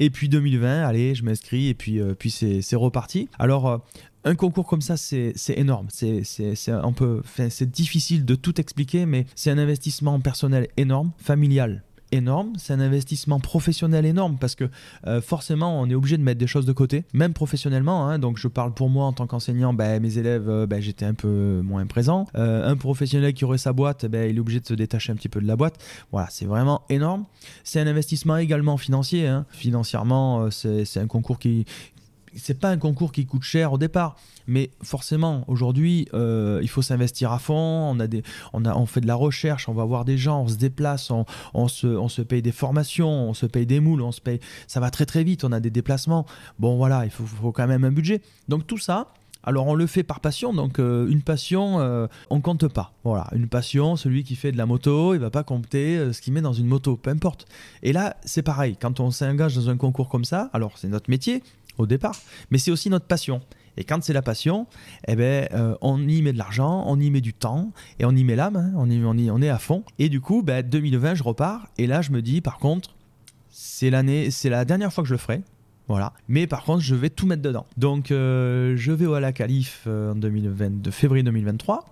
Et 0.00 0.10
puis 0.10 0.28
2020, 0.28 0.84
allez, 0.84 1.14
je 1.14 1.24
m'inscris 1.24 1.68
et 1.68 1.74
puis, 1.74 2.00
puis 2.18 2.30
c'est 2.30 2.76
reparti. 2.76 3.28
Alors, 3.38 3.84
un 4.24 4.34
concours 4.34 4.66
comme 4.66 4.80
ça, 4.80 4.96
c'est 4.96 5.34
énorme. 5.48 5.88
C'est 5.90 6.68
un 6.68 6.92
peu, 6.92 7.22
c'est 7.50 7.70
difficile 7.70 8.24
de 8.24 8.34
tout 8.34 8.60
expliquer, 8.60 9.06
mais 9.06 9.26
c'est 9.34 9.50
un 9.50 9.58
investissement 9.58 10.18
personnel 10.20 10.68
énorme, 10.76 11.12
familial 11.18 11.82
énorme, 12.14 12.52
c'est 12.56 12.72
un 12.72 12.80
investissement 12.80 13.40
professionnel 13.40 14.06
énorme 14.06 14.36
parce 14.38 14.54
que 14.54 14.68
euh, 15.06 15.20
forcément 15.20 15.80
on 15.80 15.88
est 15.88 15.94
obligé 15.94 16.16
de 16.16 16.22
mettre 16.22 16.38
des 16.38 16.46
choses 16.46 16.66
de 16.66 16.72
côté, 16.72 17.04
même 17.12 17.32
professionnellement. 17.32 18.08
Hein. 18.08 18.18
donc 18.18 18.38
je 18.38 18.48
parle 18.48 18.72
pour 18.72 18.88
moi 18.88 19.06
en 19.06 19.12
tant 19.12 19.26
qu'enseignant, 19.26 19.72
ben, 19.72 20.00
mes 20.00 20.18
élèves, 20.18 20.66
ben, 20.68 20.80
j'étais 20.80 21.04
un 21.04 21.14
peu 21.14 21.60
moins 21.62 21.86
présent. 21.86 22.26
Euh, 22.36 22.68
un 22.68 22.76
professionnel 22.76 23.34
qui 23.34 23.44
aurait 23.44 23.58
sa 23.58 23.72
boîte, 23.72 24.06
ben, 24.06 24.30
il 24.30 24.36
est 24.36 24.40
obligé 24.40 24.60
de 24.60 24.66
se 24.66 24.74
détacher 24.74 25.12
un 25.12 25.16
petit 25.16 25.28
peu 25.28 25.40
de 25.40 25.46
la 25.46 25.56
boîte. 25.56 25.76
Voilà, 26.12 26.28
c'est 26.30 26.46
vraiment 26.46 26.82
énorme. 26.88 27.24
C'est 27.64 27.80
un 27.80 27.86
investissement 27.86 28.36
également 28.36 28.76
financier. 28.76 29.26
Hein. 29.26 29.46
Financièrement, 29.50 30.50
c'est 30.50 30.98
un 30.98 31.06
concours 31.06 31.38
qui, 31.38 31.66
c'est 32.36 32.58
pas 32.60 32.70
un 32.70 32.78
concours 32.78 33.12
qui 33.12 33.26
coûte 33.26 33.42
cher 33.42 33.72
au 33.72 33.78
départ, 33.78 34.16
mais 34.46 34.70
forcément 34.82 35.44
aujourd'hui 35.48 36.08
euh, 36.14 36.60
il 36.62 36.68
faut 36.68 36.82
s'investir 36.82 37.32
à 37.32 37.38
fond. 37.38 37.54
On 37.54 38.00
a 38.00 38.06
des, 38.06 38.22
on 38.52 38.64
a, 38.64 38.74
on 38.74 38.86
fait 38.86 39.00
de 39.00 39.06
la 39.06 39.14
recherche, 39.14 39.68
on 39.68 39.74
va 39.74 39.84
voir 39.84 40.04
des 40.04 40.18
gens, 40.18 40.42
on 40.42 40.48
se 40.48 40.56
déplace, 40.56 41.10
on, 41.10 41.68
se, 41.68 41.86
on 41.86 42.08
se 42.08 42.22
paye 42.22 42.42
des 42.42 42.52
formations, 42.52 43.28
on 43.30 43.34
se 43.34 43.46
paye 43.46 43.66
des 43.66 43.80
moules, 43.80 44.02
on 44.02 44.12
se 44.12 44.20
paye, 44.20 44.40
ça 44.66 44.80
va 44.80 44.90
très 44.90 45.06
très 45.06 45.24
vite. 45.24 45.44
On 45.44 45.52
a 45.52 45.60
des 45.60 45.70
déplacements. 45.70 46.26
Bon 46.58 46.76
voilà, 46.76 47.04
il 47.04 47.10
faut, 47.10 47.24
faut 47.24 47.52
quand 47.52 47.66
même 47.66 47.84
un 47.84 47.92
budget. 47.92 48.20
Donc 48.48 48.66
tout 48.66 48.78
ça. 48.78 49.08
Alors 49.46 49.66
on 49.66 49.74
le 49.74 49.86
fait 49.86 50.04
par 50.04 50.20
passion, 50.20 50.54
donc 50.54 50.78
euh, 50.78 51.06
une 51.06 51.20
passion, 51.20 51.78
euh, 51.78 52.06
on 52.30 52.40
compte 52.40 52.66
pas. 52.66 52.94
Voilà, 53.04 53.26
une 53.34 53.46
passion, 53.46 53.94
celui 53.94 54.24
qui 54.24 54.36
fait 54.36 54.52
de 54.52 54.56
la 54.56 54.64
moto, 54.64 55.12
il 55.12 55.20
va 55.20 55.28
pas 55.28 55.44
compter 55.44 56.14
ce 56.14 56.22
qu'il 56.22 56.32
met 56.32 56.40
dans 56.40 56.54
une 56.54 56.66
moto, 56.66 56.96
peu 56.96 57.10
importe. 57.10 57.44
Et 57.82 57.92
là, 57.92 58.16
c'est 58.24 58.40
pareil, 58.40 58.78
quand 58.80 59.00
on 59.00 59.10
s'engage 59.10 59.54
dans 59.54 59.68
un 59.68 59.76
concours 59.76 60.08
comme 60.08 60.24
ça, 60.24 60.48
alors 60.54 60.78
c'est 60.78 60.88
notre 60.88 61.10
métier, 61.10 61.42
au 61.78 61.86
départ, 61.86 62.16
mais 62.50 62.58
c'est 62.58 62.70
aussi 62.70 62.90
notre 62.90 63.06
passion. 63.06 63.40
Et 63.76 63.84
quand 63.84 64.02
c'est 64.02 64.12
la 64.12 64.22
passion, 64.22 64.66
eh 65.08 65.16
ben, 65.16 65.48
euh, 65.52 65.74
on 65.80 66.06
y 66.06 66.22
met 66.22 66.32
de 66.32 66.38
l'argent, 66.38 66.84
on 66.86 67.00
y 67.00 67.10
met 67.10 67.20
du 67.20 67.34
temps 67.34 67.72
et 67.98 68.04
on 68.04 68.12
y 68.12 68.22
met 68.22 68.36
l'âme, 68.36 68.56
hein. 68.56 68.72
on, 68.76 68.88
y, 68.88 69.30
on, 69.30 69.42
est 69.42 69.48
à 69.48 69.58
fond. 69.58 69.84
Et 69.98 70.08
du 70.08 70.20
coup, 70.20 70.42
ben, 70.42 70.62
2020, 70.62 71.16
je 71.16 71.22
repars 71.22 71.66
et 71.76 71.86
là, 71.86 72.00
je 72.00 72.12
me 72.12 72.22
dis, 72.22 72.40
par 72.40 72.58
contre, 72.58 72.94
c'est 73.50 73.90
l'année, 73.90 74.30
c'est 74.30 74.50
la 74.50 74.64
dernière 74.64 74.92
fois 74.92 75.02
que 75.02 75.08
je 75.08 75.14
le 75.14 75.18
ferai. 75.18 75.42
Voilà. 75.88 76.12
Mais 76.28 76.46
par 76.46 76.64
contre, 76.64 76.82
je 76.82 76.94
vais 76.94 77.10
tout 77.10 77.26
mettre 77.26 77.42
dedans. 77.42 77.66
Donc, 77.76 78.10
euh, 78.10 78.74
je 78.76 78.92
vais 78.92 79.06
au 79.06 79.18
la 79.18 79.32
Calif 79.32 79.82
euh, 79.86 80.12
en 80.12 80.14
2020, 80.14 80.80
de 80.80 80.90
février 80.90 81.22
2023. 81.22 81.84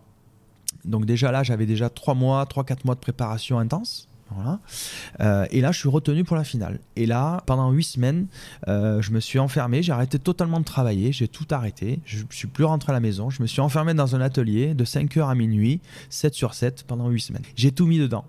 Donc 0.85 1.05
déjà 1.05 1.31
là, 1.31 1.43
j'avais 1.43 1.67
déjà 1.67 1.91
3 1.91 2.15
mois, 2.15 2.45
3-4 2.45 2.79
mois 2.85 2.95
de 2.95 3.01
préparation 3.01 3.59
intense. 3.59 4.09
Euh, 5.21 5.47
et 5.51 5.61
là, 5.61 5.73
je 5.73 5.79
suis 5.79 5.89
retenu 5.89 6.25
pour 6.25 6.37
la 6.37 6.45
finale. 6.45 6.79
Et 6.97 7.07
là, 7.07 7.43
pendant 7.47 7.71
huit 7.71 7.85
semaines, 7.85 8.27
euh, 8.69 9.03
je 9.03 9.11
me 9.13 9.21
suis 9.21 9.39
enfermé, 9.39 9.83
j'ai 9.83 9.93
arrêté 9.93 10.19
totalement 10.19 10.61
de 10.61 10.65
travailler, 10.65 11.13
j'ai 11.13 11.29
tout 11.29 11.47
arrêté, 11.51 12.01
je 12.05 12.19
ne 12.19 12.25
suis 12.31 12.49
plus 12.49 12.65
rentré 12.65 12.93
à 12.93 12.95
la 12.95 13.01
maison, 13.01 13.31
je 13.31 13.43
me 13.43 13.47
suis 13.47 13.61
enfermé 13.61 13.95
dans 13.95 14.17
un 14.17 14.21
atelier 14.21 14.75
de 14.75 14.85
5h 14.85 15.29
à 15.29 15.35
minuit, 15.35 15.81
7 16.11 16.35
sur 16.35 16.55
7 16.55 16.85
pendant 16.87 17.09
huit 17.09 17.21
semaines. 17.21 17.43
J'ai 17.57 17.73
tout 17.73 17.87
mis 17.87 17.99
dedans. 17.99 18.25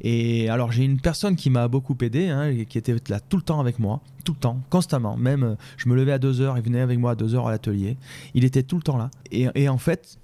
Et 0.00 0.48
alors, 0.48 0.72
j'ai 0.72 0.84
une 0.84 1.00
personne 1.00 1.36
qui 1.36 1.50
m'a 1.50 1.68
beaucoup 1.68 1.96
aidé, 2.00 2.28
hein, 2.28 2.64
qui 2.68 2.78
était 2.78 2.94
là 3.08 3.20
tout 3.20 3.36
le 3.36 3.42
temps 3.42 3.60
avec 3.60 3.78
moi, 3.78 4.00
tout 4.24 4.32
le 4.32 4.38
temps, 4.38 4.60
constamment. 4.70 5.16
Même, 5.16 5.42
euh, 5.42 5.54
je 5.76 5.88
me 5.88 5.96
levais 5.96 6.12
à 6.12 6.18
2h, 6.18 6.54
il 6.56 6.62
venait 6.62 6.80
avec 6.80 6.98
moi 6.98 7.12
à 7.12 7.14
2h 7.14 7.46
à 7.46 7.50
l'atelier. 7.50 7.96
Il 8.34 8.44
était 8.44 8.62
tout 8.62 8.76
le 8.76 8.82
temps 8.82 8.96
là. 8.96 9.10
Et, 9.30 9.48
et 9.54 9.68
en 9.68 9.78
fait, 9.78 10.18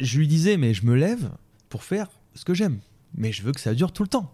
je 0.00 0.18
lui 0.18 0.28
disais, 0.28 0.56
mais 0.56 0.74
je 0.74 0.84
me 0.86 0.94
lève 0.94 1.30
pour 1.68 1.84
faire 1.84 2.08
ce 2.34 2.44
que 2.44 2.54
j'aime 2.54 2.78
mais 3.14 3.32
je 3.32 3.42
veux 3.42 3.52
que 3.52 3.60
ça 3.60 3.74
dure 3.74 3.92
tout 3.92 4.02
le 4.02 4.08
temps. 4.08 4.32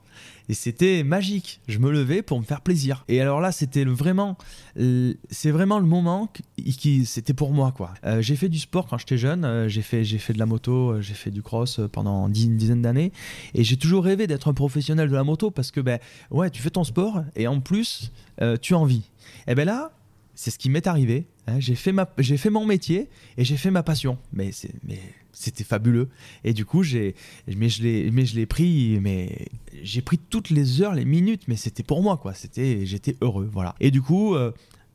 Et 0.48 0.54
c'était 0.54 1.02
magique. 1.02 1.60
Je 1.66 1.78
me 1.78 1.90
levais 1.90 2.22
pour 2.22 2.38
me 2.38 2.44
faire 2.44 2.60
plaisir. 2.60 3.04
Et 3.08 3.20
alors 3.20 3.40
là, 3.40 3.52
c'était 3.52 3.84
vraiment, 3.84 4.36
c'est 4.76 5.50
vraiment 5.50 5.78
le 5.78 5.86
moment 5.86 6.32
qui, 6.32 7.04
c'était 7.04 7.34
pour 7.34 7.52
moi 7.52 7.72
quoi. 7.72 7.94
Euh, 8.04 8.22
j'ai 8.22 8.36
fait 8.36 8.48
du 8.48 8.58
sport 8.58 8.86
quand 8.86 8.98
j'étais 8.98 9.18
jeune. 9.18 9.44
Euh, 9.44 9.68
j'ai 9.68 9.82
fait, 9.82 10.04
j'ai 10.04 10.18
fait 10.18 10.32
de 10.32 10.38
la 10.38 10.46
moto, 10.46 10.92
euh, 10.92 11.00
j'ai 11.00 11.14
fait 11.14 11.30
du 11.30 11.42
cross 11.42 11.80
pendant 11.92 12.28
une 12.28 12.56
dizaine 12.56 12.82
d'années. 12.82 13.12
Et 13.54 13.64
j'ai 13.64 13.76
toujours 13.76 14.04
rêvé 14.04 14.26
d'être 14.26 14.48
un 14.48 14.54
professionnel 14.54 15.08
de 15.08 15.14
la 15.14 15.24
moto 15.24 15.50
parce 15.50 15.70
que 15.70 15.80
ben 15.80 15.98
ouais, 16.30 16.50
tu 16.50 16.62
fais 16.62 16.70
ton 16.70 16.84
sport 16.84 17.22
et 17.34 17.46
en 17.46 17.60
plus 17.60 18.12
tu 18.60 18.74
en 18.74 18.84
vis. 18.84 19.10
Et 19.48 19.54
ben 19.54 19.64
là, 19.64 19.92
c'est 20.36 20.50
ce 20.50 20.58
qui 20.58 20.70
m'est 20.70 20.86
arrivé. 20.86 21.26
Hein. 21.46 21.58
J'ai 21.58 21.74
fait, 21.74 21.92
ma, 21.92 22.08
j'ai 22.18 22.36
fait 22.36 22.50
mon 22.50 22.66
métier 22.66 23.08
et 23.36 23.44
j'ai 23.44 23.56
fait 23.56 23.70
ma 23.70 23.82
passion. 23.82 24.18
Mais, 24.32 24.52
c'est, 24.52 24.72
mais 24.84 25.00
c'était 25.38 25.64
fabuleux. 25.64 26.08
Et 26.44 26.54
du 26.54 26.64
coup, 26.64 26.82
j'ai, 26.82 27.14
mais 27.46 27.68
je 27.68 27.82
l'ai, 27.82 28.10
mais 28.10 28.24
je 28.24 28.34
l'ai 28.34 28.46
pris, 28.46 28.98
mais 29.00 29.46
j'ai 29.82 30.00
pris 30.00 30.18
toutes 30.18 30.50
les 30.50 30.80
heures, 30.80 30.94
les 30.94 31.04
minutes, 31.04 31.42
mais 31.46 31.56
c'était 31.56 31.82
pour 31.82 32.02
moi, 32.02 32.16
quoi. 32.16 32.32
C'était, 32.32 32.86
j'étais 32.86 33.16
heureux, 33.20 33.48
voilà. 33.52 33.74
Et 33.78 33.90
du 33.90 34.00
coup, 34.00 34.34
euh, 34.34 34.52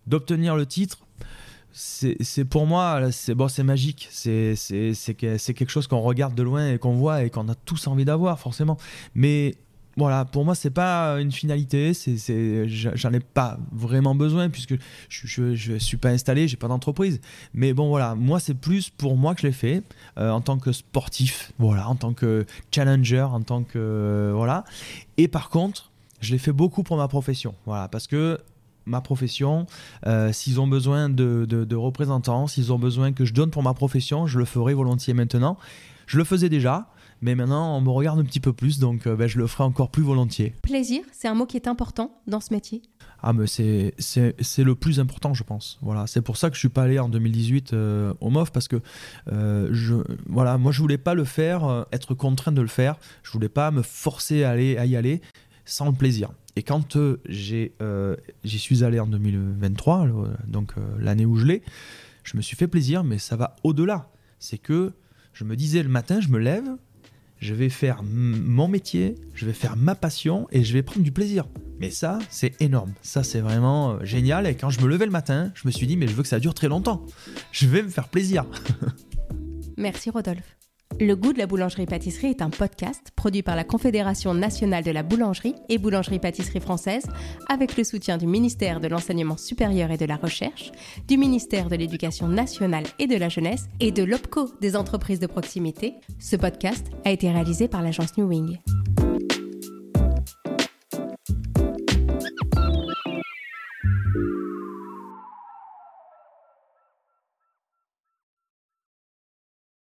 d'obtenir 0.07 0.55
le 0.55 0.65
titre, 0.65 1.05
c'est, 1.71 2.43
pour 2.43 2.65
moi, 2.65 3.11
c'est 3.11 3.35
bon, 3.35 3.47
c'est 3.47 3.63
magique. 3.63 4.09
C'est 4.11 4.55
quelque 5.15 5.69
chose 5.69 5.87
qu'on 5.87 6.01
regarde 6.01 6.33
de 6.35 6.43
loin 6.43 6.73
et 6.73 6.79
qu'on 6.79 6.95
voit 6.95 7.23
et 7.23 7.29
qu'on 7.29 7.47
a 7.47 7.55
tous 7.55 7.85
envie 7.87 8.03
d'avoir, 8.03 8.39
forcément. 8.39 8.77
Mais 9.13 9.55
voilà, 9.97 10.25
pour 10.25 10.45
moi, 10.45 10.55
c'est 10.55 10.69
pas 10.69 11.19
une 11.19 11.31
finalité, 11.31 11.93
c'est, 11.93 12.67
j'en 12.67 13.11
ai 13.11 13.19
pas 13.19 13.57
vraiment 13.71 14.15
besoin 14.15 14.49
puisque 14.49 14.75
je, 15.09 15.55
je, 15.55 15.77
suis 15.77 15.97
pas 15.97 16.09
installé, 16.09 16.47
j'ai 16.47 16.57
pas 16.57 16.69
d'entreprise. 16.69 17.19
Mais 17.53 17.73
bon, 17.73 17.89
voilà, 17.89 18.15
moi, 18.15 18.39
c'est 18.39 18.53
plus 18.53 18.89
pour 18.89 19.17
moi 19.17 19.35
que 19.35 19.41
je 19.41 19.47
l'ai 19.47 19.53
fait 19.53 19.83
euh, 20.17 20.31
en 20.31 20.41
tant 20.41 20.57
que 20.57 20.71
sportif, 20.71 21.51
voilà, 21.59 21.87
en 21.89 21.95
tant 21.95 22.13
que 22.13 22.45
challenger, 22.73 23.21
en 23.21 23.41
tant 23.41 23.63
que 23.63 24.31
voilà. 24.33 24.63
Et 25.17 25.27
par 25.27 25.49
contre, 25.49 25.91
je 26.21 26.31
l'ai 26.31 26.39
fait 26.39 26.53
beaucoup 26.53 26.83
pour 26.83 26.97
ma 26.97 27.07
profession, 27.07 27.53
voilà, 27.65 27.87
parce 27.87 28.07
que 28.07 28.39
ma 28.85 29.01
profession, 29.01 29.67
euh, 30.07 30.31
s'ils 30.31 30.59
ont 30.59 30.67
besoin 30.67 31.09
de, 31.09 31.45
de 31.45 31.75
représentants, 31.75 32.47
s'ils 32.47 32.71
ont 32.73 32.79
besoin 32.79 33.11
que 33.11 33.25
je 33.25 33.33
donne 33.33 33.51
pour 33.51 33.61
ma 33.61 33.73
profession, 33.73 34.25
je 34.25 34.39
le 34.39 34.45
ferai 34.45 34.73
volontiers 34.73 35.13
maintenant. 35.13 35.57
Je 36.07 36.17
le 36.17 36.23
faisais 36.23 36.49
déjà. 36.49 36.87
Mais 37.21 37.35
maintenant, 37.35 37.77
on 37.77 37.81
me 37.81 37.89
regarde 37.89 38.19
un 38.19 38.23
petit 38.23 38.39
peu 38.39 38.51
plus, 38.51 38.79
donc 38.79 39.05
euh, 39.05 39.15
ben, 39.15 39.27
je 39.27 39.37
le 39.37 39.45
ferai 39.45 39.63
encore 39.63 39.91
plus 39.91 40.01
volontiers. 40.01 40.55
Plaisir, 40.63 41.03
c'est 41.11 41.27
un 41.27 41.35
mot 41.35 41.45
qui 41.45 41.55
est 41.55 41.67
important 41.67 42.19
dans 42.25 42.39
ce 42.39 42.51
métier. 42.51 42.81
Ah, 43.21 43.31
mais 43.31 43.45
c'est, 43.45 43.93
c'est, 43.99 44.63
le 44.63 44.73
plus 44.73 44.99
important, 44.99 45.35
je 45.35 45.43
pense. 45.43 45.77
Voilà, 45.83 46.07
c'est 46.07 46.23
pour 46.23 46.37
ça 46.37 46.49
que 46.49 46.55
je 46.55 46.59
suis 46.59 46.69
pas 46.69 46.83
allé 46.83 46.97
en 46.97 47.09
2018 47.09 47.73
euh, 47.73 48.13
au 48.21 48.31
MOF, 48.31 48.51
parce 48.51 48.67
que 48.67 48.81
euh, 49.31 49.69
je, 49.71 49.95
voilà, 50.27 50.57
moi, 50.57 50.71
je 50.71 50.81
voulais 50.81 50.97
pas 50.97 51.13
le 51.13 51.23
faire, 51.23 51.85
être 51.91 52.15
contraint 52.15 52.51
de 52.51 52.61
le 52.61 52.67
faire. 52.67 52.97
Je 53.21 53.31
voulais 53.31 53.49
pas 53.49 53.69
me 53.69 53.83
forcer 53.83 54.43
à, 54.43 54.49
aller, 54.49 54.77
à 54.77 54.87
y 54.87 54.95
aller 54.95 55.21
sans 55.65 55.85
le 55.85 55.93
plaisir. 55.93 56.31
Et 56.55 56.63
quand 56.63 56.97
j'ai, 57.29 57.75
j'y 58.43 58.59
suis 58.59 58.83
allé 58.83 58.99
en 58.99 59.05
2023, 59.05 60.07
donc 60.47 60.73
l'année 60.97 61.27
où 61.27 61.35
je 61.35 61.45
l'ai, 61.45 61.61
je 62.23 62.35
me 62.35 62.41
suis 62.41 62.57
fait 62.57 62.67
plaisir, 62.67 63.03
mais 63.03 63.19
ça 63.19 63.35
va 63.35 63.55
au-delà. 63.63 64.09
C'est 64.39 64.57
que 64.57 64.93
je 65.33 65.43
me 65.43 65.55
disais 65.55 65.83
le 65.83 65.89
matin, 65.89 66.19
je 66.19 66.29
me 66.29 66.39
lève, 66.39 66.67
je 67.41 67.55
vais 67.55 67.69
faire 67.69 68.03
mon 68.03 68.67
métier, 68.67 69.15
je 69.33 69.45
vais 69.45 69.53
faire 69.53 69.75
ma 69.75 69.95
passion 69.95 70.47
et 70.51 70.63
je 70.63 70.73
vais 70.73 70.83
prendre 70.83 71.03
du 71.03 71.11
plaisir. 71.11 71.47
Mais 71.79 71.89
ça, 71.89 72.19
c'est 72.29 72.61
énorme. 72.61 72.93
Ça, 73.01 73.23
c'est 73.23 73.41
vraiment 73.41 73.93
euh, 73.93 74.05
génial. 74.05 74.45
Et 74.45 74.55
quand 74.55 74.69
je 74.69 74.79
me 74.79 74.87
levais 74.87 75.05
le 75.05 75.11
matin, 75.11 75.51
je 75.55 75.63
me 75.65 75.71
suis 75.71 75.87
dit, 75.87 75.97
mais 75.97 76.07
je 76.07 76.13
veux 76.13 76.21
que 76.21 76.29
ça 76.29 76.39
dure 76.39 76.53
très 76.53 76.67
longtemps. 76.67 77.03
Je 77.51 77.65
vais 77.65 77.81
me 77.81 77.89
faire 77.89 78.07
plaisir. 78.07 78.45
Merci 79.77 80.11
Rodolphe. 80.11 80.60
Le 81.01 81.15
goût 81.15 81.33
de 81.33 81.39
la 81.39 81.47
boulangerie-pâtisserie 81.47 82.27
est 82.27 82.43
un 82.43 82.51
podcast 82.51 83.09
produit 83.15 83.41
par 83.41 83.55
la 83.55 83.63
Confédération 83.63 84.35
nationale 84.35 84.83
de 84.83 84.91
la 84.91 85.01
boulangerie 85.01 85.55
et 85.67 85.79
boulangerie-pâtisserie 85.79 86.59
française 86.59 87.07
avec 87.49 87.75
le 87.75 87.83
soutien 87.83 88.19
du 88.19 88.27
ministère 88.27 88.79
de 88.79 88.87
l'Enseignement 88.87 89.35
supérieur 89.35 89.89
et 89.89 89.97
de 89.97 90.05
la 90.05 90.15
Recherche, 90.15 90.71
du 91.07 91.17
ministère 91.17 91.69
de 91.69 91.75
l'Éducation 91.75 92.27
nationale 92.27 92.83
et 92.99 93.07
de 93.07 93.15
la 93.15 93.29
jeunesse 93.29 93.67
et 93.79 93.91
de 93.91 94.03
l'OPCO 94.03 94.51
des 94.61 94.75
entreprises 94.75 95.19
de 95.19 95.25
proximité. 95.25 95.95
Ce 96.19 96.35
podcast 96.35 96.85
a 97.03 97.09
été 97.09 97.31
réalisé 97.31 97.67
par 97.67 97.81
l'agence 97.81 98.15
New 98.19 98.27
Wing. 98.27 98.59